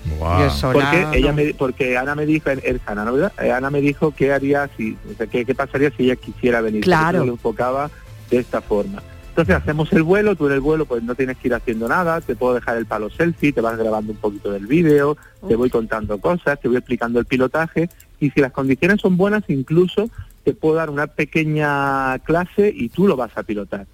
[0.73, 3.33] Porque ella me, porque Ana me dijo, es Ana, ¿no, verdad?
[3.41, 6.61] Eh, Ana me dijo qué haría si, o sea, qué, qué pasaría si ella quisiera
[6.61, 6.83] venir.
[6.83, 7.05] Claro.
[7.05, 7.91] Porque yo lo enfocaba
[8.31, 9.03] de esta forma.
[9.31, 12.21] Entonces hacemos el vuelo, tú en el vuelo pues no tienes que ir haciendo nada,
[12.21, 15.17] te puedo dejar el palo selfie, te vas grabando un poquito del vídeo,
[15.49, 19.45] te voy contando cosas, te voy explicando el pilotaje y si las condiciones son buenas
[19.49, 20.11] incluso
[20.45, 23.87] te puedo dar una pequeña clase y tú lo vas a pilotar.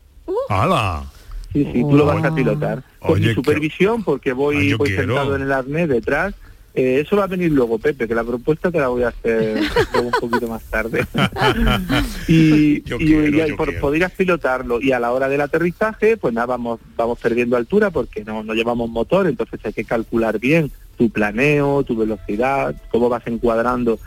[0.49, 1.05] ¡Hala!
[1.65, 2.83] Sí, sí, tú lo vas a pilotar.
[2.99, 4.87] Con Oye, mi supervisión, porque Ah, voy, quiero.
[5.15, 6.35] sentado en el arnés detrás.
[6.75, 9.57] Eh, eso va a venir luego, Pepe, que la propuesta te la voy a hacer
[10.05, 11.07] un poquito más tarde.
[12.29, 13.81] y Yo y- quiero, y yo por- quiero.
[13.81, 18.25] podrías pilotarlo y a la hora del aterrizaje, pues nada, vamos, vamos perdiendo altura porque
[18.25, 23.27] no, no llevamos motor, entonces hay que calcular bien tu planeo, tu velocidad, cómo vas
[23.27, 23.99] encuadrando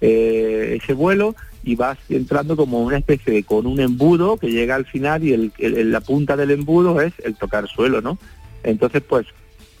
[0.00, 1.34] eh, ese vuelo
[1.68, 5.32] y vas entrando como una especie de con un embudo que llega al final y
[5.34, 5.52] el,
[5.92, 8.16] la punta del embudo es el tocar suelo, ¿no?
[8.62, 9.26] Entonces, pues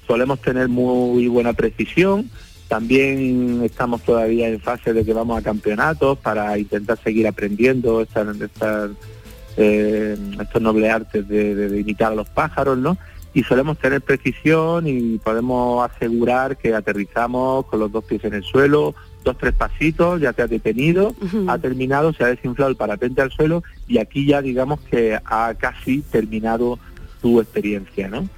[0.06, 2.30] solemos tener muy buena precisión.
[2.68, 8.26] También estamos todavía en fase de que vamos a campeonatos para intentar seguir aprendiendo estas,
[9.56, 12.98] eh, estos nobles artes de, de- de imitar a los pájaros, ¿no?
[13.34, 18.42] Y solemos tener precisión y podemos asegurar que aterrizamos con los dos pies en el
[18.44, 18.94] suelo,
[19.28, 21.14] dos, tres pasitos, ya te has detenido,
[21.46, 25.54] ha terminado, se ha desinflado el parapente al suelo y aquí ya digamos que ha
[25.58, 26.78] casi terminado
[27.20, 28.28] tu experiencia, ¿no?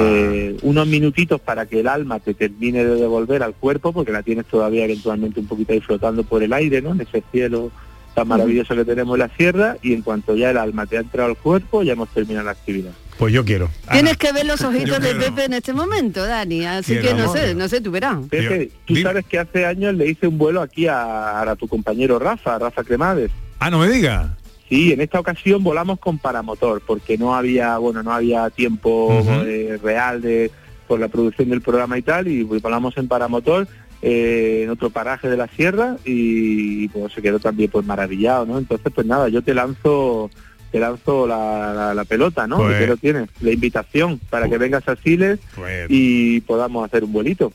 [0.00, 4.22] Eh, unos minutitos para que el alma te termine de devolver al cuerpo, porque la
[4.22, 6.92] tienes todavía eventualmente un poquito ahí flotando por el aire, ¿no?
[6.92, 7.70] En ese cielo
[8.14, 11.00] tan maravilloso que tenemos en la sierra, y en cuanto ya el alma te ha
[11.00, 12.92] entrado al cuerpo, ya hemos terminado la actividad.
[13.18, 13.70] Pues yo quiero.
[13.90, 15.14] Tienes que ver los ojitos de.
[15.14, 16.64] Pepe en este momento, Dani.
[16.64, 18.18] Así Quiero, que no sé, no sé, tú verás.
[18.28, 22.18] Pepe, tú sabes que hace años le hice un vuelo aquí a, a tu compañero
[22.18, 23.30] Rafa, Rafa Cremades.
[23.58, 24.36] Ah, no me diga.
[24.72, 29.78] Sí, en esta ocasión volamos con paramotor porque no había, bueno, no había tiempo eh,
[29.82, 30.50] real de
[30.88, 33.68] por la producción del programa y tal y volamos en paramotor
[34.00, 38.58] eh, en otro paraje de la sierra y pues se quedó también pues maravillado, ¿no?
[38.58, 40.30] Entonces pues nada, yo te lanzo
[40.72, 42.56] te lanzo la, la- la pelota, ¿no?
[42.56, 47.04] Pues- Que lo tienes, la invitación para que vengas a Siles Pues- y podamos hacer
[47.04, 47.52] un vuelito.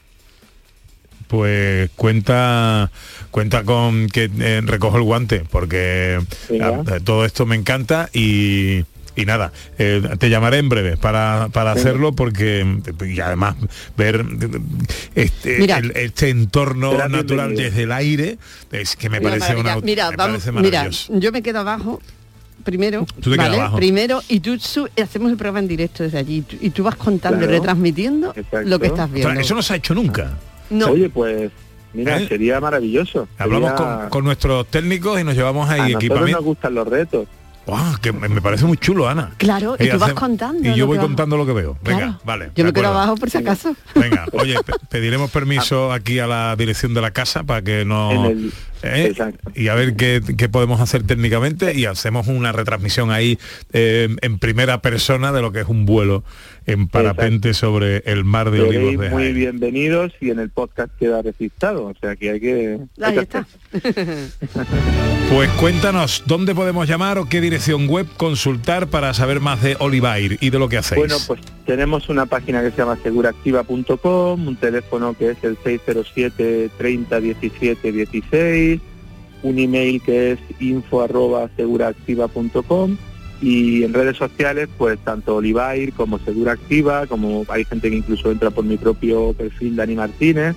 [1.27, 2.89] Pues cuenta
[3.31, 6.19] cuenta con que eh, recojo el guante porque
[6.61, 11.73] ah, todo esto me encanta y, y nada, eh, te llamaré en breve para, para
[11.73, 12.65] hacerlo porque
[13.05, 13.57] y además
[13.97, 14.23] ver
[15.15, 15.79] este, Mira.
[15.79, 17.61] el- este entorno natural bienvenido.
[17.71, 18.37] desde el aire
[18.71, 21.99] es que me parece una mira, me vamos, parece mira, yo me quedo abajo
[22.67, 23.61] primero, Tú te quedas ¿vale?
[23.61, 23.77] abajo.
[23.77, 26.83] Primero y tú su- hacemos el programa en directo desde allí y tú- y tú
[26.83, 28.67] vas contando, y retransmitiendo Exacto.
[28.69, 29.29] lo que estás viendo.
[29.29, 30.31] Ostras, eso no se ha hecho nunca.
[30.69, 30.87] No.
[30.87, 31.49] Oye, pues
[31.93, 32.27] mira, ¿Eh?
[32.27, 33.27] sería maravilloso.
[33.37, 36.37] Hablamos Sería- con, con nuestros técnicos y nos llevamos a ahí nosotros equipamiento.
[36.39, 37.27] nos gustan los retos.
[38.01, 39.31] Que me parece muy chulo, Ana.
[39.35, 41.77] Claro, y Eh, tú vas contando Y yo voy contando lo que veo.
[41.83, 42.19] Venga, Claro.
[42.23, 42.51] vale.
[42.55, 43.75] Yo me quedo abajo por si acaso.
[43.93, 48.29] Venga, oye, pe- pediremos permiso aquí a la dirección de la casa para que no...
[48.29, 48.53] El-
[48.83, 49.13] ¿eh?
[49.55, 53.37] Y a ver qué, qué podemos hacer técnicamente y hacemos una retransmisión ahí
[53.73, 56.23] eh, en primera persona de lo que es un vuelo
[56.65, 60.91] en parapente sobre el mar de Seréis olivos de muy bienvenidos y en el podcast
[60.99, 62.79] queda registrado, o sea que hay que...
[63.01, 63.47] hay Ahí que está.
[65.29, 70.37] Pues cuéntanos, ¿dónde podemos llamar o qué dirección web consultar para saber más de Olivair
[70.39, 70.99] y de lo que hacéis?
[70.99, 76.69] Bueno, pues tenemos una página que se llama seguraactiva.com, un teléfono que es el 607
[76.77, 78.76] 30 17 16,
[79.43, 82.97] un email que es info arroba seguraactiva.com
[83.39, 88.31] y en redes sociales pues tanto Olivair como Segura Activa, como hay gente que incluso
[88.31, 90.55] entra por mi propio perfil Dani Martínez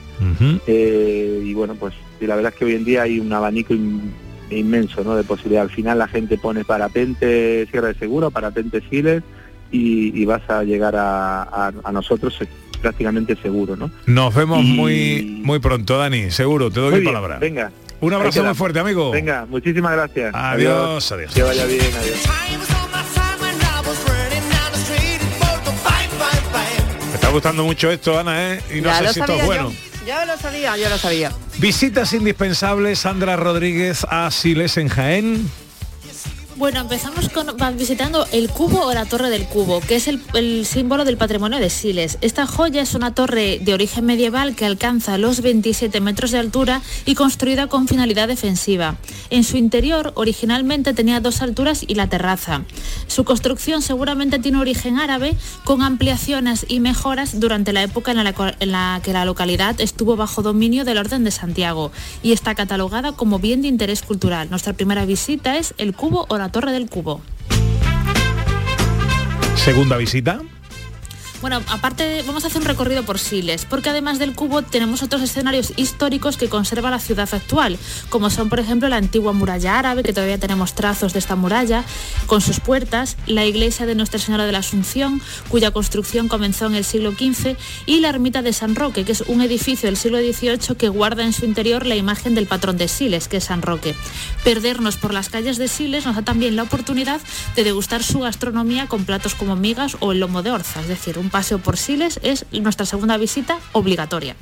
[0.66, 3.74] eh, y bueno pues y la verdad es que hoy en día hay un abanico
[3.74, 4.12] in-
[4.50, 5.14] inmenso ¿no?
[5.16, 5.62] de posibilidad.
[5.62, 9.22] Al final la gente pone parapente Sierra de Segura, parapente Siles
[9.70, 12.46] y, y vas a llegar a, a- a nosotros eh,
[12.82, 13.90] prácticamente seguro, ¿no?
[14.06, 17.38] Nos vemos Y- muy muy pronto, Dani, seguro, te doy mi palabra.
[17.38, 17.70] Venga.
[18.00, 19.10] Un abrazo muy fuerte, amigo.
[19.10, 20.34] Venga, muchísimas gracias.
[20.34, 21.34] Adiós, adiós.
[21.34, 22.18] Que vaya bien, adiós.
[27.08, 28.62] Me está gustando mucho esto, Ana, ¿eh?
[28.74, 29.70] Y no Ya sé lo si esto es bueno.
[29.70, 29.76] yo.
[30.06, 31.32] Yo lo sabía, yo lo sabía.
[31.58, 35.50] Visitas indispensables, Sandra Rodríguez a Siles en Jaén.
[36.60, 37.30] Bueno, empezamos
[37.78, 41.70] visitando el cubo o la torre del cubo, que es el, símbolo del patrimonio de
[41.70, 42.18] Siles.
[42.20, 46.82] Esta joya es una torre de origen medieval que alcanza los 27 metros de altura
[47.06, 48.98] y construida con finalidad defensiva.
[49.30, 52.62] En su interior, originalmente tenía dos alturas y la terraza.
[53.06, 58.54] Su construcción seguramente tiene origen árabe, con ampliaciones y mejoras durante la época en la,
[58.60, 61.90] en la que la localidad estuvo bajo dominio del Orden de Santiago
[62.22, 64.50] y está catalogada como bien de interés cultural.
[64.50, 67.20] Nuestra primera visita es el cubo o la torre del cubo.
[69.56, 70.40] Segunda visita.
[71.40, 75.22] Bueno, aparte vamos a hacer un recorrido por Siles, porque además del cubo tenemos otros
[75.22, 77.78] escenarios históricos que conserva la ciudad actual,
[78.10, 81.84] como son por ejemplo la antigua muralla árabe, que todavía tenemos trazos de esta muralla,
[82.26, 86.74] con sus puertas, la iglesia de Nuestra Señora de la Asunción, cuya construcción comenzó en
[86.74, 90.18] el siglo XV, y la ermita de San Roque, que es un edificio del siglo
[90.18, 93.62] XVIII que guarda en su interior la imagen del patrón de Siles, que es San
[93.62, 93.94] Roque.
[94.44, 97.18] Perdernos por las calles de Siles nos da también la oportunidad
[97.56, 101.16] de degustar su gastronomía con platos como migas o el lomo de orza, es decir,
[101.16, 104.36] un paseo por Siles es nuestra segunda visita obligatoria.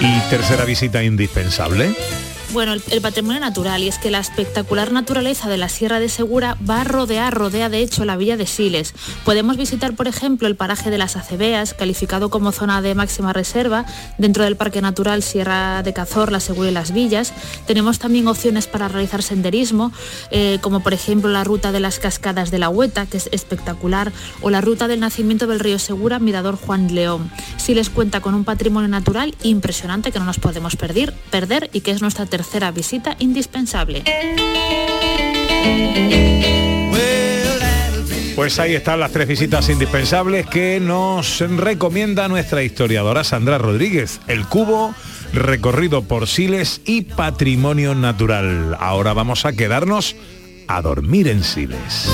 [0.00, 1.94] Y tercera visita indispensable.
[2.50, 6.56] Bueno, el, patrimonio natural, y es que la espectacular naturaleza de la Sierra de Segura
[6.68, 8.94] va a rodear, rodea de hecho la villa de Siles.
[9.26, 13.84] Podemos visitar, por ejemplo, el paraje de las Acebeas, calificado como zona de máxima reserva,
[14.16, 17.34] dentro del Parque Natural Sierra de Cazor, la Segura y las Villas.
[17.66, 19.92] Tenemos también opciones para realizar senderismo,
[20.30, 24.10] eh, como por ejemplo la ruta de las cascadas de la Hueta, que es espectacular,
[24.40, 27.30] o la ruta del nacimiento del río Segura, Mirador Juan León.
[27.58, 31.90] Siles cuenta con un patrimonio natural impresionante que no nos podemos perder, perder y que
[31.90, 34.04] es nuestra tercera visita indispensable.
[38.36, 44.20] Pues ahí están las tres visitas indispensables que nos recomienda nuestra historiadora Sandra Rodríguez.
[44.28, 44.94] El cubo,
[45.32, 48.76] recorrido por Siles y patrimonio natural.
[48.78, 50.14] Ahora vamos a quedarnos
[50.68, 52.08] a dormir en Siles.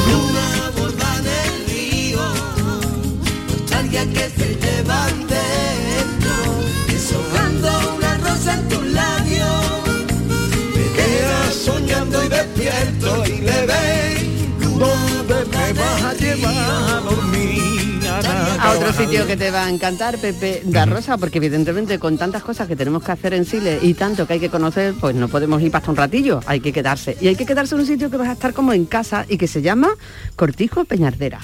[18.85, 22.69] Otro sitio que te va a encantar, Pepe da Rosa, porque evidentemente con tantas cosas
[22.69, 25.63] que tenemos que hacer en Chile y tanto que hay que conocer, pues no podemos
[25.63, 27.17] ir hasta un ratillo, hay que quedarse.
[27.19, 29.39] Y hay que quedarse en un sitio que vas a estar como en casa y
[29.39, 29.89] que se llama
[30.37, 31.41] Cortijo Peñardera.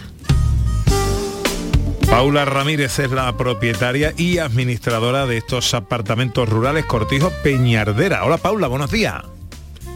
[2.11, 8.23] Paula Ramírez es la propietaria y administradora de estos apartamentos rurales Cortijo Peñardera.
[8.25, 9.23] Hola Paula, buenos días.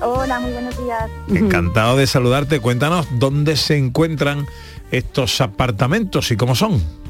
[0.00, 1.10] Hola, muy buenos días.
[1.28, 2.60] Encantado de saludarte.
[2.60, 4.46] Cuéntanos dónde se encuentran
[4.90, 7.03] estos apartamentos y cómo son.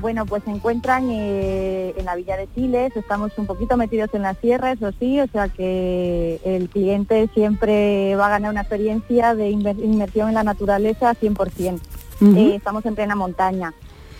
[0.00, 4.22] Bueno, pues se encuentran eh, en la villa de Siles, estamos un poquito metidos en
[4.22, 9.34] la sierra, eso sí, o sea que el cliente siempre va a ganar una experiencia
[9.34, 11.80] de inmersión en la naturaleza 100%.
[12.20, 12.36] Ujú.
[12.36, 13.74] Eh, estamos en plena montaña.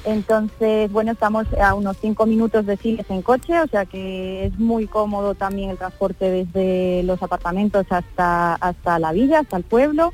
[0.04, 4.58] Entonces, bueno, estamos a unos cinco minutos de Siles en coche, o sea que es
[4.58, 10.12] muy cómodo también el transporte desde los apartamentos hasta, hasta la villa, hasta el pueblo.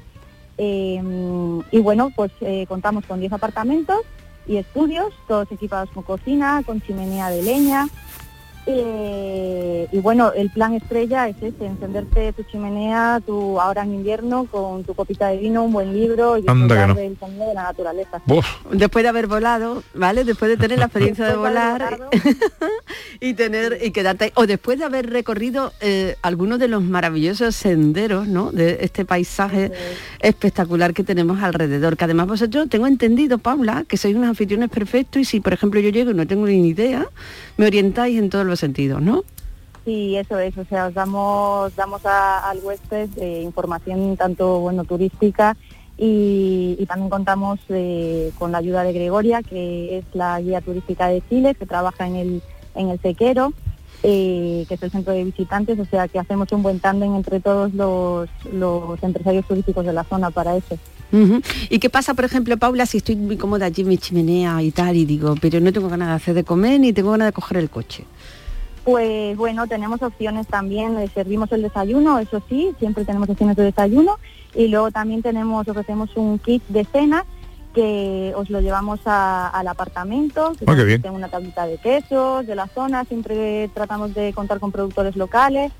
[0.59, 1.02] Eh,
[1.70, 3.98] y bueno, pues eh, contamos con 10 apartamentos
[4.47, 7.87] y estudios, todos equipados con cocina, con chimenea de leña.
[8.68, 14.46] Eh, y bueno, el plan estrella es ese, encenderte tu chimenea, tu, ahora en invierno,
[14.50, 16.94] con tu copita de vino, un buen libro y Anda que disfrutar no.
[16.94, 18.22] del de la naturaleza.
[18.72, 20.24] Después de haber volado, ¿vale?
[20.24, 22.09] Después de tener la experiencia de volar
[23.20, 28.26] y tener y quedarte o después de haber recorrido eh, algunos de los maravillosos senderos,
[28.26, 28.50] ¿no?
[28.50, 29.70] De este paisaje
[30.18, 31.96] espectacular que tenemos alrededor.
[31.96, 35.79] Que además vosotros tengo entendido, Paula, que sois unos anfitriones perfectos y si por ejemplo
[35.79, 37.07] yo llego y no tengo ni idea,
[37.57, 39.25] me orientáis en todos los sentidos, ¿no?
[39.85, 44.85] Sí, eso es, o sea, os damos, damos a- al huésped eh, información tanto bueno
[44.85, 45.57] turística
[45.96, 51.23] y, también contamos eh, con la ayuda de Gregoria, que es la guía turística de
[51.29, 52.42] Chile, que trabaja en el,
[52.75, 53.52] en el sequero.
[54.02, 57.40] eh, que es el centro de visitantes, o sea que hacemos un buen tándem entre
[57.40, 60.77] todos los, los empresarios turísticos de la zona para eso.
[61.71, 64.71] ¿Y qué pasa, por ejemplo, Paula, si estoy muy cómoda allí en mi chimenea y
[64.71, 67.33] tal, y digo, pero no tengo ganas de hacer de comer ni tengo ganas de
[67.33, 68.04] coger el coche?
[68.85, 73.65] Pues bueno, tenemos opciones también, le servimos el desayuno, eso sí, siempre tenemos opciones de
[73.65, 74.19] desayuno
[74.54, 77.25] y luego también tenemos, ofrecemos un kit de cena
[77.75, 81.02] que os lo llevamos a- al apartamento, que bien.
[81.02, 85.73] tengo una tablita de quesos de la zona, siempre tratamos de contar con productores locales,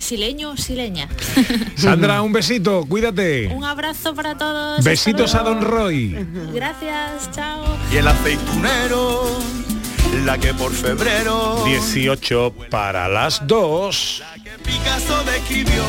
[0.00, 1.08] Sileño, sileña.
[1.76, 3.48] Sandra, un besito, cuídate.
[3.48, 4.82] Un abrazo para todos.
[4.82, 5.60] Besitos a Don.
[5.60, 6.26] Roy.
[6.54, 7.62] Gracias, chao.
[7.92, 9.38] Y el aceitunero,
[10.24, 14.22] la que por febrero 18 para las 2.
[14.70, 15.82] Picasso describió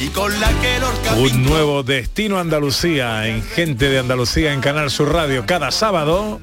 [0.00, 4.90] y con la que Lorca Un nuevo destino Andalucía en Gente de Andalucía en Canal
[4.90, 6.40] Sur Radio cada sábado.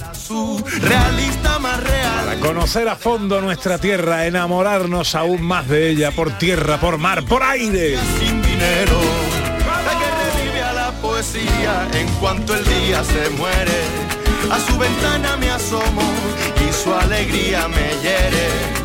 [0.80, 2.26] realista más real.
[2.26, 7.26] Para conocer a fondo nuestra tierra, enamorarnos aún más de ella por tierra, por mar,
[7.26, 7.97] por aire.
[8.19, 9.01] sin dinero.
[9.86, 13.82] La que revive a la poesía en cuanto el día se muere.
[14.49, 16.03] A su ventana me asomo
[16.69, 18.84] y su alegría me hiere.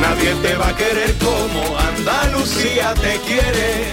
[0.00, 3.92] Nadie te va a querer como Andalucía te quiere.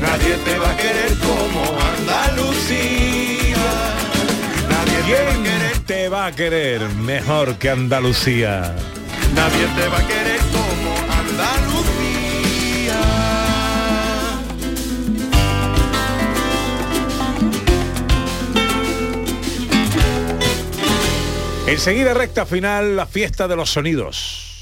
[0.00, 1.62] Nadie te va a querer como
[1.98, 3.66] Andalucía.
[4.68, 8.74] Nadie te va a querer, ¿Quién te va a querer mejor que Andalucía?
[9.34, 11.86] nadie te va a querer como Andalucía.
[21.66, 24.55] Enseguida recta final, la fiesta de los sonidos.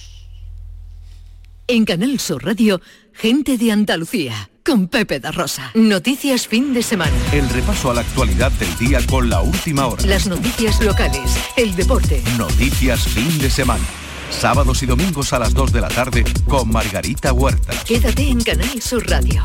[1.67, 2.83] En Canal Sur Radio,
[3.15, 5.71] gente de Andalucía, con Pepe da Rosa.
[5.75, 7.17] Noticias fin de semana.
[7.33, 10.05] El repaso a la actualidad del día con la última hora.
[10.05, 12.23] Las noticias locales, el deporte.
[12.37, 13.85] Noticias fin de semana.
[14.29, 17.73] Sábados y domingos a las 2 de la tarde con Margarita Huerta.
[17.87, 19.43] Quédate en Canal Sur Radio,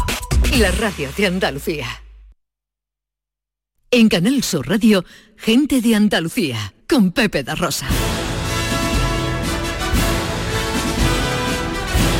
[0.57, 1.87] la radio de Andalucía.
[3.91, 5.05] En Canal Sur Radio,
[5.37, 7.87] gente de Andalucía, con Pepe da Rosa.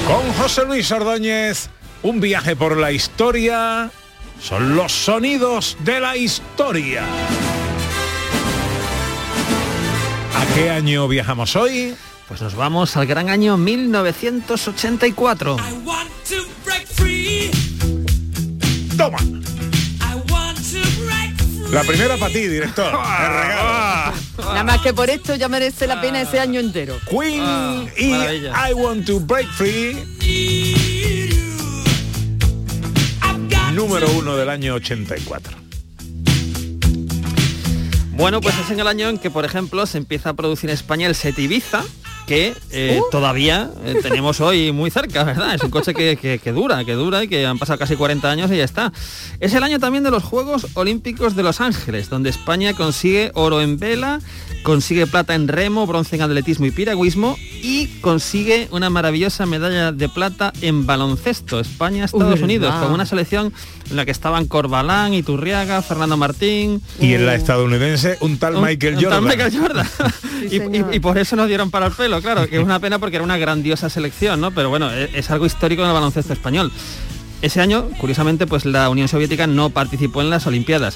[0.10, 1.70] Con José Luis Ordóñez,
[2.02, 3.92] un viaje por la historia.
[4.42, 7.04] Son los sonidos de la historia.
[10.36, 11.94] ¿A qué año viajamos hoy?
[12.28, 15.58] Pues nos vamos al gran año 1984.
[18.98, 19.20] Toma.
[21.72, 22.88] La primera para ti, director.
[22.94, 24.14] El regalo.
[24.38, 26.98] Nada más que por esto ya merece la pena ese año entero.
[27.10, 29.98] Queen y I Want to Break Free.
[33.74, 35.56] número uno del año 84.
[38.12, 40.74] Bueno, pues es en el año en que, por ejemplo, se empieza a producir en
[40.74, 41.86] España el Set Ibiza,
[42.30, 43.06] que eh, Uh.
[43.10, 45.56] todavía eh, tenemos hoy muy cerca, ¿verdad?
[45.56, 48.30] Es un coche que, que- que dura, que dura y que han pasado casi 40
[48.30, 48.94] años y ya está.
[49.40, 53.62] Es el año también de los Juegos Olímpicos de Los Ángeles, donde España consigue oro
[53.62, 54.20] en vela,
[54.62, 60.08] consigue plata en remo, bronce en atletismo y piragüismo y consigue una maravillosa medalla de
[60.08, 61.60] plata en baloncesto.
[61.60, 62.44] España, Estados ¿verdad?
[62.44, 63.52] Unidos, con una selección
[63.90, 66.80] en la que estaban Corbalán, Iturriaga, Fernando Martín.
[67.02, 69.24] Y en la estadounidense un tal Un- Michael un tal Jordan.
[69.24, 69.88] Michael Jordan.
[70.52, 73.00] y, y- y por eso nos dieron para el pelo, claro, que es una pena
[73.00, 74.52] porque era una grandiosa selección, ¿no?
[74.52, 76.72] Pero bueno, es, es algo histórico en el baloncesto español.
[77.42, 80.96] Ese año, curiosamente, pues la Unión Soviética no participó en las Olimpiadas.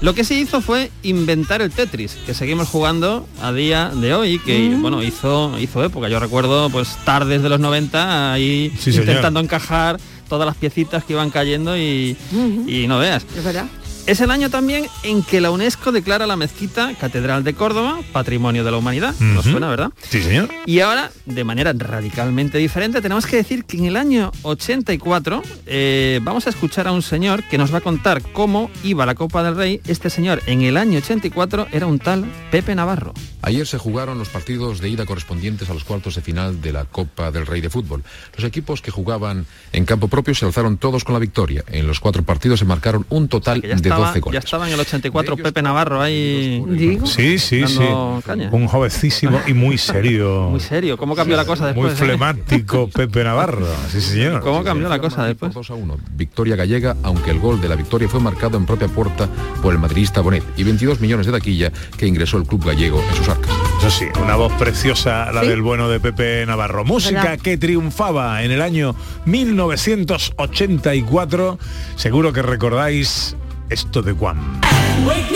[0.00, 4.38] Lo que sí hizo fue inventar el Tetris, que seguimos jugando a día de hoy,
[4.40, 4.82] que Mm.
[4.82, 6.08] bueno, hizo, hizo época.
[6.08, 9.08] Yo recuerdo pues tardes de los 90 ahí Sí, señor.
[9.08, 9.98] intentando encajar
[10.28, 12.16] todas las piecitas que iban cayendo y,
[12.66, 13.24] y no veas.
[13.36, 13.66] Es verdad.
[14.06, 18.62] Es el año también en que la UNESCO declara la mezquita Catedral de Córdoba Patrimonio
[18.62, 19.14] de la Humanidad.
[19.18, 19.52] ¿Nos Ujú.
[19.52, 19.92] suena, verdad?
[20.10, 20.50] Sí, señor.
[20.66, 26.20] Y ahora, de manera radicalmente diferente, tenemos que decir que en el año 84 eh,
[26.22, 29.42] vamos a escuchar a un señor que nos va a contar cómo iba la Copa
[29.42, 29.80] del Rey.
[29.86, 33.14] Este señor en el año 84 era un tal Pepe Navarro.
[33.40, 36.84] Ayer se jugaron los partidos de ida correspondientes a los cuartos de final de la
[36.84, 38.02] Copa del Rey de Fútbol.
[38.36, 41.64] Los equipos que jugaban en campo propio se alzaron todos con la victoria.
[41.68, 44.80] En los cuatro partidos se marcaron un total de estaba, 12 ya estaba en el
[44.80, 46.62] 84 Pepe Navarro ahí.
[47.04, 47.78] Sí, sí, sí.
[47.78, 48.48] dando caña.
[48.52, 50.48] Un jovencísimo y muy serio.
[50.50, 50.96] Muy serio.
[50.96, 51.86] ¿Cómo cambió la cosa después?
[51.86, 51.96] Muy eh?
[51.96, 53.66] flemático Pepe Navarro.
[53.90, 54.40] Sí, señor.
[54.40, 55.52] ¿Cómo cambió la cosa después?
[55.54, 55.96] 2 a 1.
[56.16, 59.28] Victoria gallega, aunque el gol de la victoria fue marcado en propia puerta
[59.62, 63.14] por el madridista Bonet y 22 millones de taquilla que ingresó el club gallego en
[63.16, 63.50] sus arcas.
[63.78, 65.48] Eso sí, una voz preciosa la Sí.
[65.48, 66.84] del bueno de Pepe Navarro.
[66.84, 67.38] Música ¿Verdad?
[67.40, 68.94] que triunfaba en el año
[69.26, 71.58] 1984.
[71.96, 73.36] Seguro que recordáis
[73.68, 74.60] esto de Guam.
[75.06, 75.30] Wake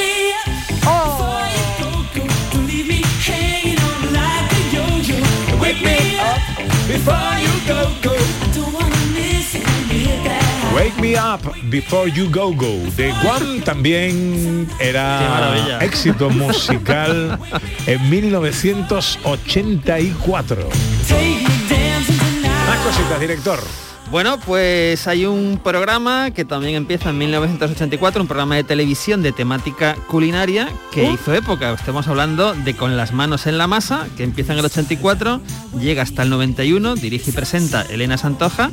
[5.83, 6.41] me up
[6.87, 8.15] before you go, go.
[10.75, 12.29] Wake me up before you
[12.97, 17.39] de Guam también era éxito musical
[17.87, 20.69] en 1984.
[22.67, 23.88] Más cositas, director.
[24.11, 29.33] Bueno, pues hay un programa que también empieza en 1984, un programa de televisión de
[29.33, 31.73] temática culinaria que hizo época.
[31.75, 35.43] Estamos hablando de Con las manos en la masa, que empieza en el 84,
[35.79, 38.71] llega hasta el 91, dirige y presenta Elena Santoja.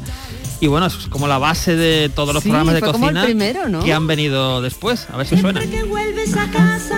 [0.62, 3.14] Y bueno, es como la base de todos los Sí, programas de fue como el
[3.14, 3.84] cocina primero, ¿no?
[3.84, 5.06] que han venido después.
[5.12, 5.60] A ver si suena.
[5.60, 6.98] que vuelves a casa,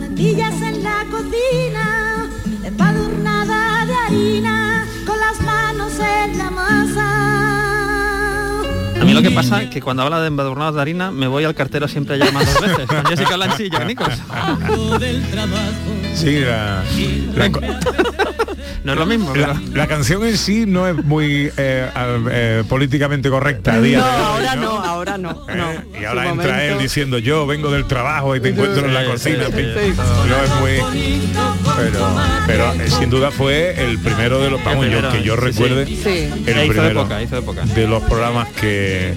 [0.00, 1.87] lentillas en la cocina,
[9.08, 11.54] mí lo que pasa es que cuando habla de embadurnados de harina me voy al
[11.54, 12.86] cartero siempre a llamar dos veces.
[12.86, 14.24] Con Jessica Lanchi y Jack Nicholson.
[16.14, 16.82] Sí, la,
[17.34, 17.50] la
[18.84, 19.34] No es lo mismo.
[19.34, 21.90] la- la canción en sí no es muy eh,
[22.30, 24.62] eh, políticamente correcta a día No, de hoy, ahora ¿no?
[24.62, 25.32] no, ahora no.
[25.32, 26.00] no.
[26.00, 29.44] Y ahora entra él diciendo yo vengo del trabajo y te encuentro en la cocina.
[29.46, 29.62] sí.
[30.28, 31.22] No es muy.
[31.76, 32.16] Pero,
[32.46, 35.86] pero eh, sin duda fue el primero de los vamos, yo- primero, que yo recuerde
[35.86, 36.00] sí.
[36.02, 36.10] Sí.
[36.46, 37.64] el Ya hizo primero época, hizo época.
[37.64, 39.14] de los programas que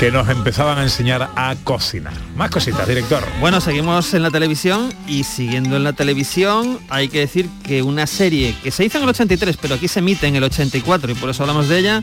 [0.00, 2.14] que nos empezaban a enseñar a cocinar.
[2.34, 3.22] Más cositas, director.
[3.38, 8.06] Bueno, seguimos en la televisión y siguiendo en la televisión hay que decir que una
[8.06, 11.14] serie que se hizo en el 83 pero aquí se emite en el 84 y
[11.16, 12.02] por eso hablamos de ella,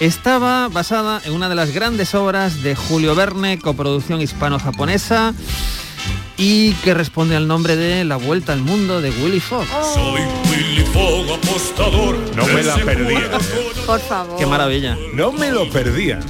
[0.00, 5.34] estaba basada en una de las grandes obras de Julio Verne, coproducción hispano-japonesa
[6.38, 9.68] y que responde al nombre de La Vuelta al Mundo de Willy Fox.
[9.92, 12.16] Soy Willy Fogg, apostador.
[12.34, 13.38] No me la perdía.
[13.84, 14.38] Por favor.
[14.38, 14.96] Qué maravilla.
[15.12, 16.20] No me lo perdía.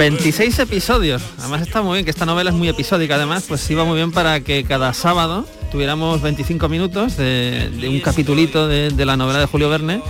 [0.00, 1.20] 26 episodios.
[1.40, 3.16] Además está muy bien, que esta novela es muy episódica.
[3.16, 8.00] Además, pues iba muy bien para que cada sábado tuviéramos 25 minutos de, de un
[8.00, 10.00] capitulito de, de la novela de Julio Verne.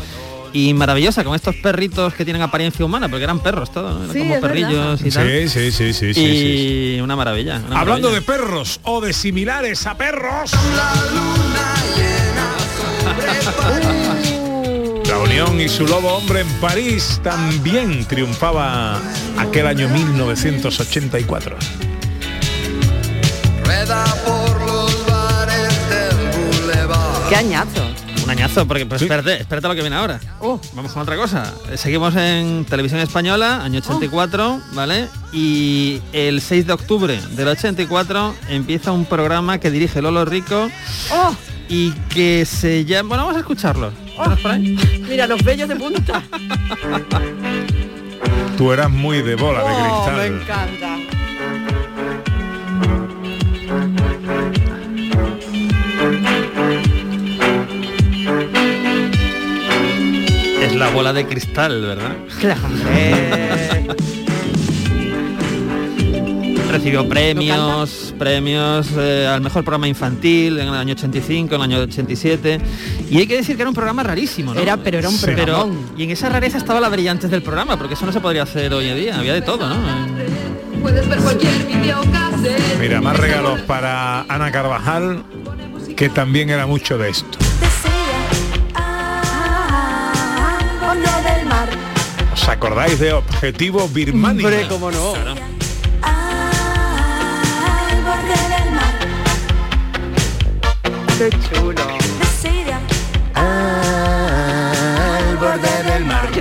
[0.52, 4.04] Y maravillosa, con estos perritos que tienen apariencia humana, porque eran perros todos, ¿no?
[4.04, 5.26] Eran Sí, como perrillos y tal.
[5.26, 7.00] Sí, sí, sí, sí, sí, y sí.
[7.00, 7.60] una maravilla.
[7.66, 10.52] una Hablando de perros o de similares a perros.
[13.74, 13.99] La
[15.40, 19.00] Unión y su lobo hombre en París también triunfaba
[19.38, 21.56] aquel año 1984.
[23.64, 27.28] Rueda por los bares del boulevard.
[27.30, 27.88] Qué añazo.
[28.22, 30.20] Un añazo, porque pues, espérate, espérate lo que viene ahora.
[30.40, 30.60] Oh.
[30.74, 31.54] Vamos con otra cosa.
[31.74, 35.08] Seguimos en televisión española, año 84, ¿vale?
[35.32, 40.68] Y el 6 de octubre del 84 empieza un programa que dirige Lolo Rico
[41.10, 41.34] Oh,
[41.68, 43.08] y que se llama...
[43.08, 44.09] Bueno, vamos a escucharlo.
[45.08, 46.22] Mira los bellos de punta.
[48.56, 50.16] Tú eras muy de bola de Oh, cristal.
[50.16, 50.96] me encanta.
[60.62, 62.16] Es la bola de cristal, ¿verdad?
[62.38, 62.60] Claro.
[66.70, 71.78] Recibió premios, premios eh, al mejor programa infantil en el año 85, en el año
[71.82, 72.60] 87.
[73.10, 74.60] Y hay que decir que era un programa rarísimo, ¿no?
[74.60, 75.78] Era- pero era un Pero- programón.
[75.96, 78.72] y en esa rareza estaba la brillantez del programa, porque eso no se podría hacer
[78.72, 79.18] hoy en día.
[79.18, 79.76] Había de todo, ¿no?
[80.80, 82.00] Puedes ver cualquier vídeo
[82.80, 85.22] Mira, más regalos para Ana Carvajal,
[85.96, 87.38] que también era mucho de esto.
[92.32, 94.46] ¿Os acordáis de Objetivo Birmania?
[94.46, 95.12] Hombre, cómo no.
[101.20, 101.74] Qué chulo.
[101.74, 101.89] De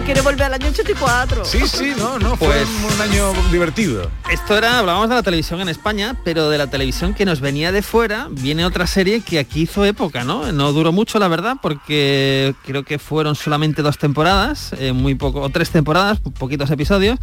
[0.10, 1.45] quiero volver al año 84.
[1.45, 4.10] Sí, sí, no, no, fue Pues- un año divertido.
[4.32, 7.72] Esto era, hablábamos de la televisión en España, pero de la televisión que nos venía
[7.72, 10.51] de fuera, viene otra serie que aquí hizo época, ¿no?
[10.51, 15.41] No duró mucho, la verdad, porque creo que fueron solamente dos temporadas, eh, muy poco,
[15.41, 17.20] o tres temporadas, po- poquitos episodios,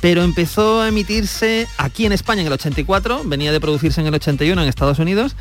[0.00, 4.14] pero empezó a emitirse aquí en España en el 84, venía de producirse en el
[4.14, 5.36] 81 en Estados Unidos,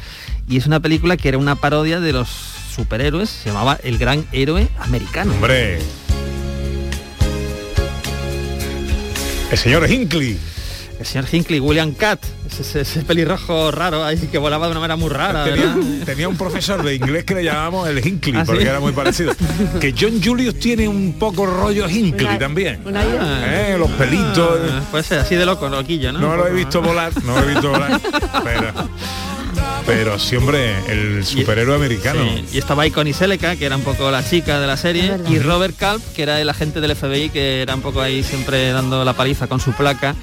[0.48, 2.30] y es una película que era una parodia de los
[2.76, 5.32] superhéroes, se llamaba El Gran Héroe Americano.
[5.34, 5.80] Hombre.
[9.54, 10.38] El señor Hinckley.
[10.99, 14.80] El señor Hinckley, William Catt, ese, ese- ese pelirrojo raro ahí que volaba de una
[14.80, 15.43] manera muy rara,
[16.06, 18.45] Tenía, un profesor de inglés que le llamábamos el Hinckley, ¿Ah, sí?
[18.47, 19.34] porque era muy parecido.
[19.82, 22.82] Que John Julius tiene un poco rollo Hinckley Una- también.
[22.86, 23.04] una.
[23.04, 24.60] Eh, Los pelitos.
[24.72, 26.20] Ah, puede ser así de loco, loquillo, ¿no?
[26.20, 27.99] No lo he visto volar, no lo he visto volar.
[28.43, 28.72] Pero,
[29.86, 32.24] pero sí, hombre, el superhéroe americano.
[32.24, 35.40] Sí, Y estaba Iconi Seleca, que era un poco la chica de la serie, y
[35.40, 39.04] Robert Culp, que era el agente del FBI, que era un poco ahí siempre dando
[39.04, 40.16] la paliza con su placa.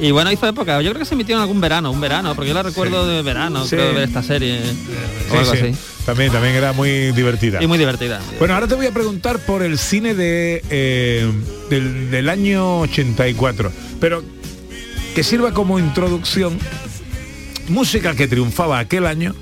[0.00, 2.48] Y bueno, hizo época, yo creo que se emitió en algún verano, un verano, porque
[2.48, 3.70] yo la recuerdo de verano, Sí.
[3.76, 4.60] creo, de ver esta serie.
[5.30, 5.58] o algo sí.
[5.58, 5.72] así.
[6.06, 7.62] También, también era muy divertida.
[7.62, 8.20] Y muy divertida.
[8.38, 11.30] Bueno, ahora te voy a preguntar por el cine de eh,
[11.68, 14.22] del, del año 84, pero
[15.14, 16.58] que sirva como introducción
[17.70, 19.34] música que triunfaba aquel año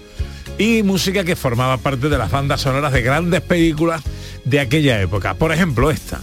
[0.59, 4.03] y música que formaba parte de las bandas sonoras de grandes películas
[4.45, 5.35] de aquella época.
[5.35, 6.21] Por ejemplo, esta.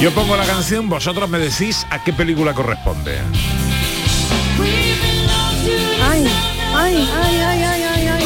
[0.00, 3.18] Yo pongo la canción, vosotros me decís a qué película corresponde.
[6.02, 6.26] Ay,
[6.74, 8.24] ay, ay, ay, ay, ay, ay.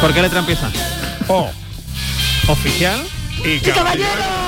[0.00, 0.70] ¿Por qué letra empieza?
[1.28, 1.50] O.
[2.48, 3.00] Oficial.
[3.44, 4.43] Y ¡Sí, caballero!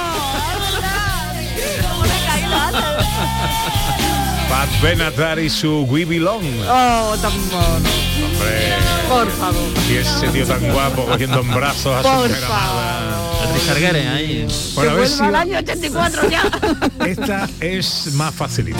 [4.49, 6.44] Pat Benatar y su We Belong.
[6.68, 7.88] Oh, tan mono.
[8.24, 8.74] Hombre.
[9.09, 9.62] Por favor.
[9.90, 13.22] Y ese tío tan guapo cogiendo en brazos a su Por mujer amada.
[13.49, 14.47] El Richard Gere ahí.
[14.74, 16.42] Bueno, a ver si al año 84 ya.
[17.07, 18.78] esta es más facilita.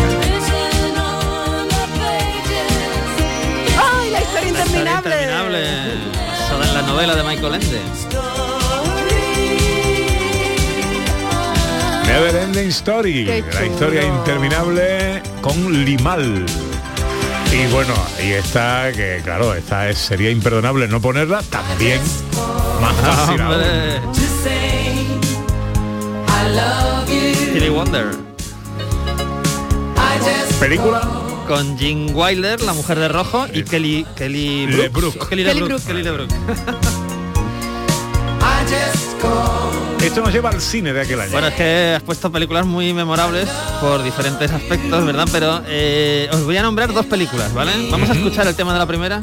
[3.79, 5.15] Ay, la historia Historia interminable.
[5.23, 5.67] interminable.
[6.29, 7.81] Basada en la novela de Michael Ende.
[12.07, 16.45] Never Ending Story, la historia interminable con Limal.
[17.53, 22.01] Y bueno, ahí está, que claro, esta es, sería imperdonable no ponerla, también
[22.81, 23.55] más fácil aún.
[23.55, 24.01] Hombre.
[27.51, 28.17] Stevie Wonder.
[30.59, 31.01] Película
[31.47, 34.67] Con Jean Wilder, la mujer de rojo, y Kelly Kelly.
[34.89, 35.29] Brooks.
[35.29, 35.69] Kelly Kelly LeBrook.
[35.69, 35.87] Brook.
[35.87, 36.87] Kelly.
[40.03, 41.33] Esto nos lleva al cine de aquel año.
[41.33, 43.49] Bueno, es que has puesto películas muy memorables
[43.81, 45.29] por diferentes aspectos, ¿verdad?
[45.33, 47.73] Pero eh, os voy a nombrar dos películas, ¿vale?
[47.91, 49.23] Vamos a escuchar el tema de la primera.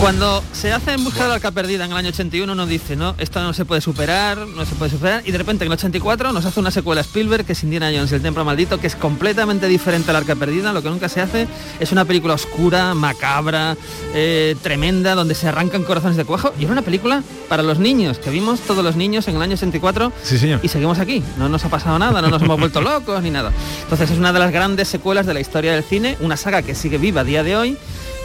[0.00, 2.96] Cuando se hace En busca de la arca perdida en el año 81 uno dice,
[2.96, 5.74] no, esto no se puede superar, no se puede superar, y de repente en el
[5.74, 8.96] 84 nos hace una secuela Spielberg que es Indiana Jones el templo maldito, que es
[8.96, 11.46] completamente diferente a la arca perdida, lo que nunca se hace
[11.78, 13.76] es una película oscura, macabra,
[14.14, 18.18] eh, tremenda, donde se arrancan corazones de cuajo, y era una película para los niños,
[18.18, 20.60] que vimos todos los niños en el año 84 Sí, señor.
[20.62, 21.22] y seguimos aquí.
[21.36, 23.52] No nos ha pasado nada, no nos hemos vuelto locos ni nada.
[23.82, 26.74] Entonces es una de las grandes secuelas de la historia del cine, una saga que
[26.74, 27.76] sigue viva a día de hoy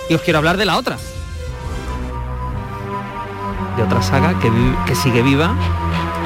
[0.09, 0.97] y os quiero hablar de la otra.
[3.77, 4.51] De otra saga que,
[4.85, 5.55] que sigue viva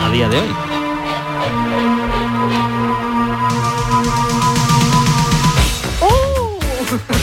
[0.04, 0.50] a día de hoy.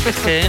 [0.06, 0.48] Es que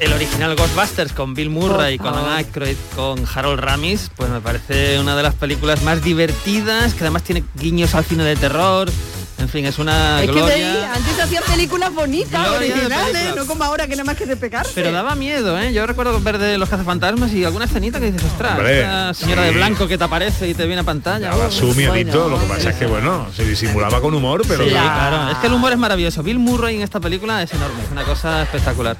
[0.00, 5.16] el original Ghostbusters con Bill Murray, con Aykroyd, con Harold Ramis, pues me parece una
[5.16, 8.90] de las películas más divertidas, que además tiene guiños al cine de terror,
[9.38, 10.56] En fin, es una Es que gloria.
[10.56, 13.36] veis, antes se hacían películas bonitas, originales, películas.
[13.36, 14.72] no como ahora que nada más que de pegarse.
[14.74, 15.74] Pero daba miedo, ¿eh?
[15.74, 19.48] Yo recuerdo ver de los cazafantasmas y alguna escenita que dices, ostras, esa señora sí.
[19.48, 21.28] de blanco que te aparece y te viene a pantalla.
[21.28, 24.70] Daba su miedito, lo que pasa es que bueno, se disimulaba con humor, pero Sí,
[24.70, 25.30] claro.
[25.30, 26.22] Es que el humor es maravilloso.
[26.22, 28.96] Bill Murray en esta película es enorme, es una cosa espectacular.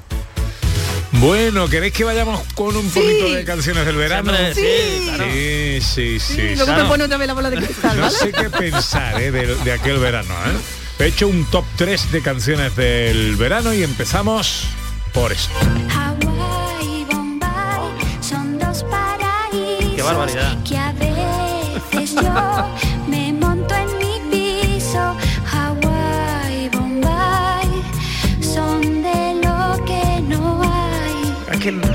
[1.13, 4.31] Bueno, ¿queréis que vayamos con un poquito de canciones del verano?
[4.31, 5.23] Hombre, sí, claro.
[5.31, 6.83] sí, sí, sí, Luego claro.
[6.83, 8.15] me pone otra vez la bola de cristal, No ¿vale?
[8.17, 9.31] sé qué pensar ¿eh?
[9.31, 10.33] de, de aquel verano.
[10.47, 11.03] ¿eh?
[11.03, 14.63] He hecho un top 3 de canciones del verano y empezamos
[15.13, 15.53] por esto.
[15.89, 19.95] Hawái y Bombay son dos paraísos.
[19.95, 20.63] Qué barbaridad.
[20.63, 22.21] Que a veces yo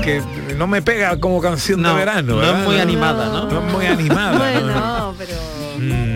[0.03, 0.21] que,
[0.57, 2.35] no me pega como canción de verano.
[2.35, 3.45] no es muy animada, ¿no?
[3.45, 4.37] No es muy animada.
[4.37, 5.33] Bueno, pero...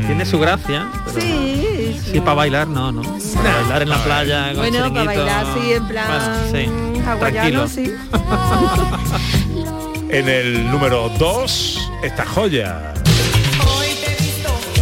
[0.06, 0.88] Tiene su gracia.
[1.06, 3.02] pero Sí, Sí, para bailar, no, no.
[3.02, 4.48] Para bailar en la playa.
[4.50, 6.08] con Bueno, para bailar sí, en plan
[6.52, 6.70] sí,
[7.06, 7.68] hawaiano, tranquilo.
[7.68, 7.94] sí.
[10.10, 12.94] En el número 2, esta joya.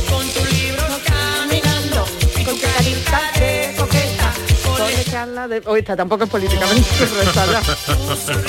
[0.07, 2.05] Con tu libro caminando,
[2.45, 3.34] con tu carita
[4.77, 5.61] Con echarla de...
[5.65, 7.61] Oh, esta tampoco es políticamente correcta ya.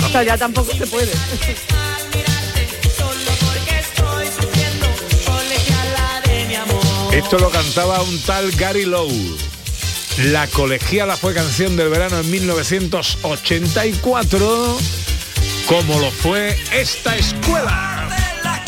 [0.04, 1.12] O sea, ya tampoco se puede.
[7.12, 9.36] Esto lo cantaba un tal Gary Lowe.
[10.18, 14.78] La colegiala fue canción del verano en 1984,
[15.66, 18.08] como lo fue esta escuela.
[18.42, 18.64] la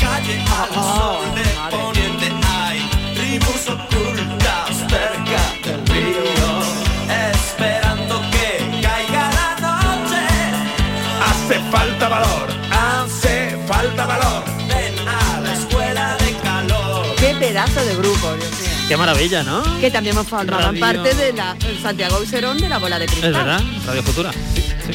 [17.65, 18.71] pedazo de grupo, Dios mío.
[18.89, 19.63] Qué maravilla, ¿no?
[19.81, 23.31] Que también formaban Radio- parte de la Santiago Iserón de la bola de cristal.
[23.31, 24.31] Es verdad, Radio Futura.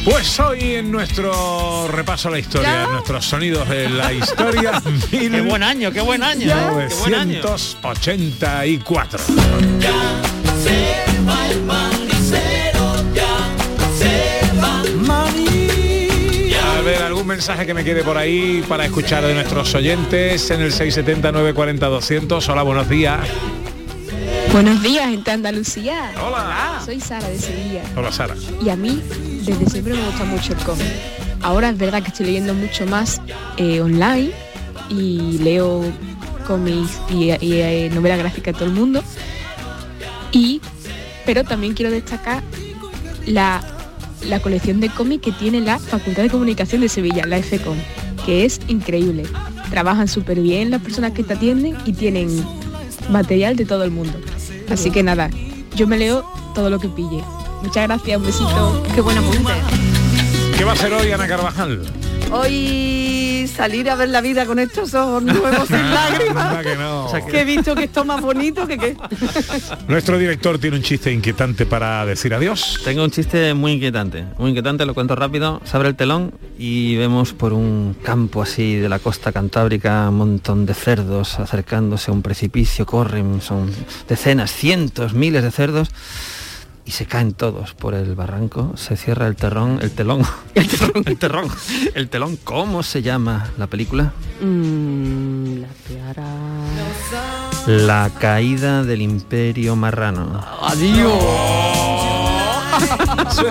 [0.05, 5.41] Pues hoy en nuestro repaso a la historia, en nuestros sonidos de la historia, Qué
[5.41, 6.47] buen año, qué buen año.
[6.47, 7.41] Qué buen año.
[17.33, 21.87] Mensaje que me quede por ahí para escuchar de nuestros oyentes en el 670 940
[21.87, 22.49] 200.
[22.49, 23.27] Hola, buenos días.
[24.51, 26.11] Buenos días, gente Andalucía.
[26.23, 26.79] Hola.
[26.85, 27.81] Soy Sara de Sevilla.
[27.97, 28.35] Hola, Sara.
[28.63, 29.01] Y a mí,
[29.47, 30.85] desde siempre me gusta mucho el cómic.
[31.41, 33.19] Ahora es verdad que estoy leyendo mucho más
[33.57, 34.29] eh, online
[34.89, 35.83] y leo
[36.45, 39.03] cómics y, y, eh, novela gráfica de todo el mundo.
[40.31, 40.61] Y,
[41.25, 42.43] pero también quiero destacar
[43.25, 43.63] la,
[44.27, 47.77] la colección de cómics que tiene la Facultad de Comunicación de Sevilla, la FECOM,
[48.25, 49.23] que es increíble.
[49.69, 52.29] Trabajan súper bien las personas que te atienden y tienen
[53.09, 54.13] material de todo el mundo.
[54.69, 55.29] Así que nada,
[55.75, 57.23] yo me leo todo lo que pille.
[57.61, 58.83] Muchas gracias, un besito.
[58.93, 59.53] Qué buen apunte.
[60.57, 61.81] ¿Qué va a hacer hoy Ana Carvajal?
[62.35, 66.45] Hoy salir a ver la vida con estos ojos nuevos sin lágrimas.
[66.45, 67.07] Anda que no.
[67.29, 68.97] Que he visto que esto es más bonito que qué.
[69.87, 72.79] Nuestro director tiene un chiste inquietante para decir adiós.
[72.83, 75.61] Tengo un chiste muy inquietante, muy inquietante, lo cuento rápido.
[75.63, 80.17] Se abre el telón y vemos por un campo así de la costa cantábrica un
[80.17, 83.71] montón de cerdos acercándose a un precipicio, corren, son
[84.09, 85.89] decenas, cientos, miles de cerdos
[86.85, 90.23] y se caen todos por el barranco, se cierra el terrón, el telón,
[90.55, 91.51] el telón, el telón,
[91.93, 92.37] el telón.
[92.43, 94.11] ¿Cómo se llama la película?
[94.41, 96.23] Mm, la tiara.
[97.67, 100.43] La caída del imperio marrano.
[100.61, 101.13] Adiós.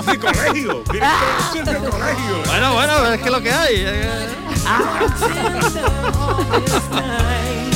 [0.07, 0.85] De colegio.
[0.85, 2.43] colegio.
[2.47, 3.87] Bueno, bueno, es que lo que hay.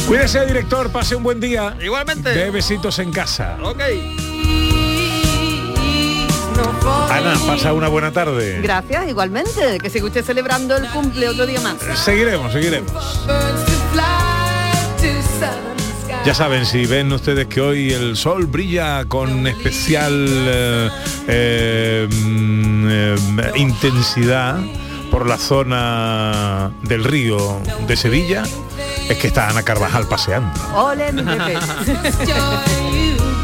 [0.07, 0.91] Cuídese, director.
[0.91, 1.77] Pase un buen día.
[1.81, 2.31] Igualmente.
[2.31, 3.57] De besitos en casa.
[3.63, 3.81] Ok.
[7.11, 8.61] Ana, pasa una buena tarde.
[8.63, 9.79] Gracias, igualmente.
[9.81, 11.77] Que siga usted celebrando el cumple otro día más.
[11.99, 12.93] Seguiremos, seguiremos.
[16.25, 20.89] Ya saben, si ven ustedes que hoy el sol brilla con especial eh,
[21.29, 23.17] eh, mm, eh,
[23.55, 24.59] intensidad
[25.11, 28.43] por la zona del río de Sevilla,
[29.09, 30.53] es que está Ana Carvajal paseando.
[30.75, 31.55] Ole, mi Pepe.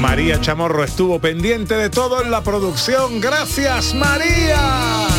[0.00, 3.20] María Chamorro estuvo pendiente de todo en la producción.
[3.20, 5.15] Gracias, María.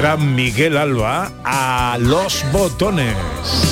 [0.00, 3.69] Gran Miguel Alba a los botones.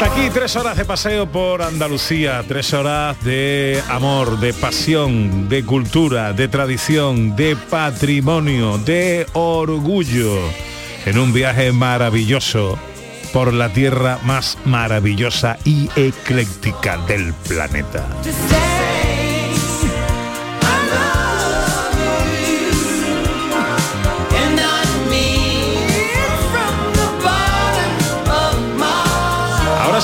[0.00, 5.62] Hasta aquí tres horas de paseo por Andalucía, tres horas de amor, de pasión, de
[5.62, 10.38] cultura, de tradición, de patrimonio, de orgullo,
[11.04, 12.78] en un viaje maravilloso
[13.34, 18.06] por la tierra más maravillosa y ecléctica del planeta.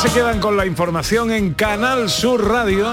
[0.08, 2.86] Se quedan con la información en Canal Sur Radio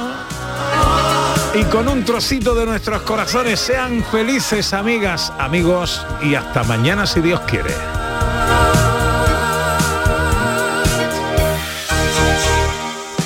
[1.53, 3.59] y con un trocito de nuestros corazones.
[3.59, 7.71] Sean felices, amigas, amigos, y hasta mañana si Dios quiere.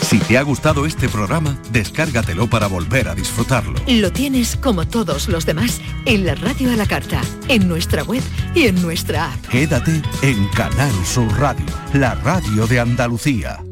[0.01, 3.79] Si te ha gustado este programa, descárgatelo para volver a disfrutarlo.
[3.87, 8.23] Lo tienes como todos los demás en la radio a la carta, en nuestra web
[8.55, 9.47] y en nuestra app.
[9.47, 13.66] Quédate en Canal Sur Radio, la radio de Andalucía.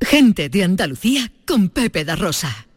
[0.00, 2.67] Gente de Andalucía con Pepe da Rosa.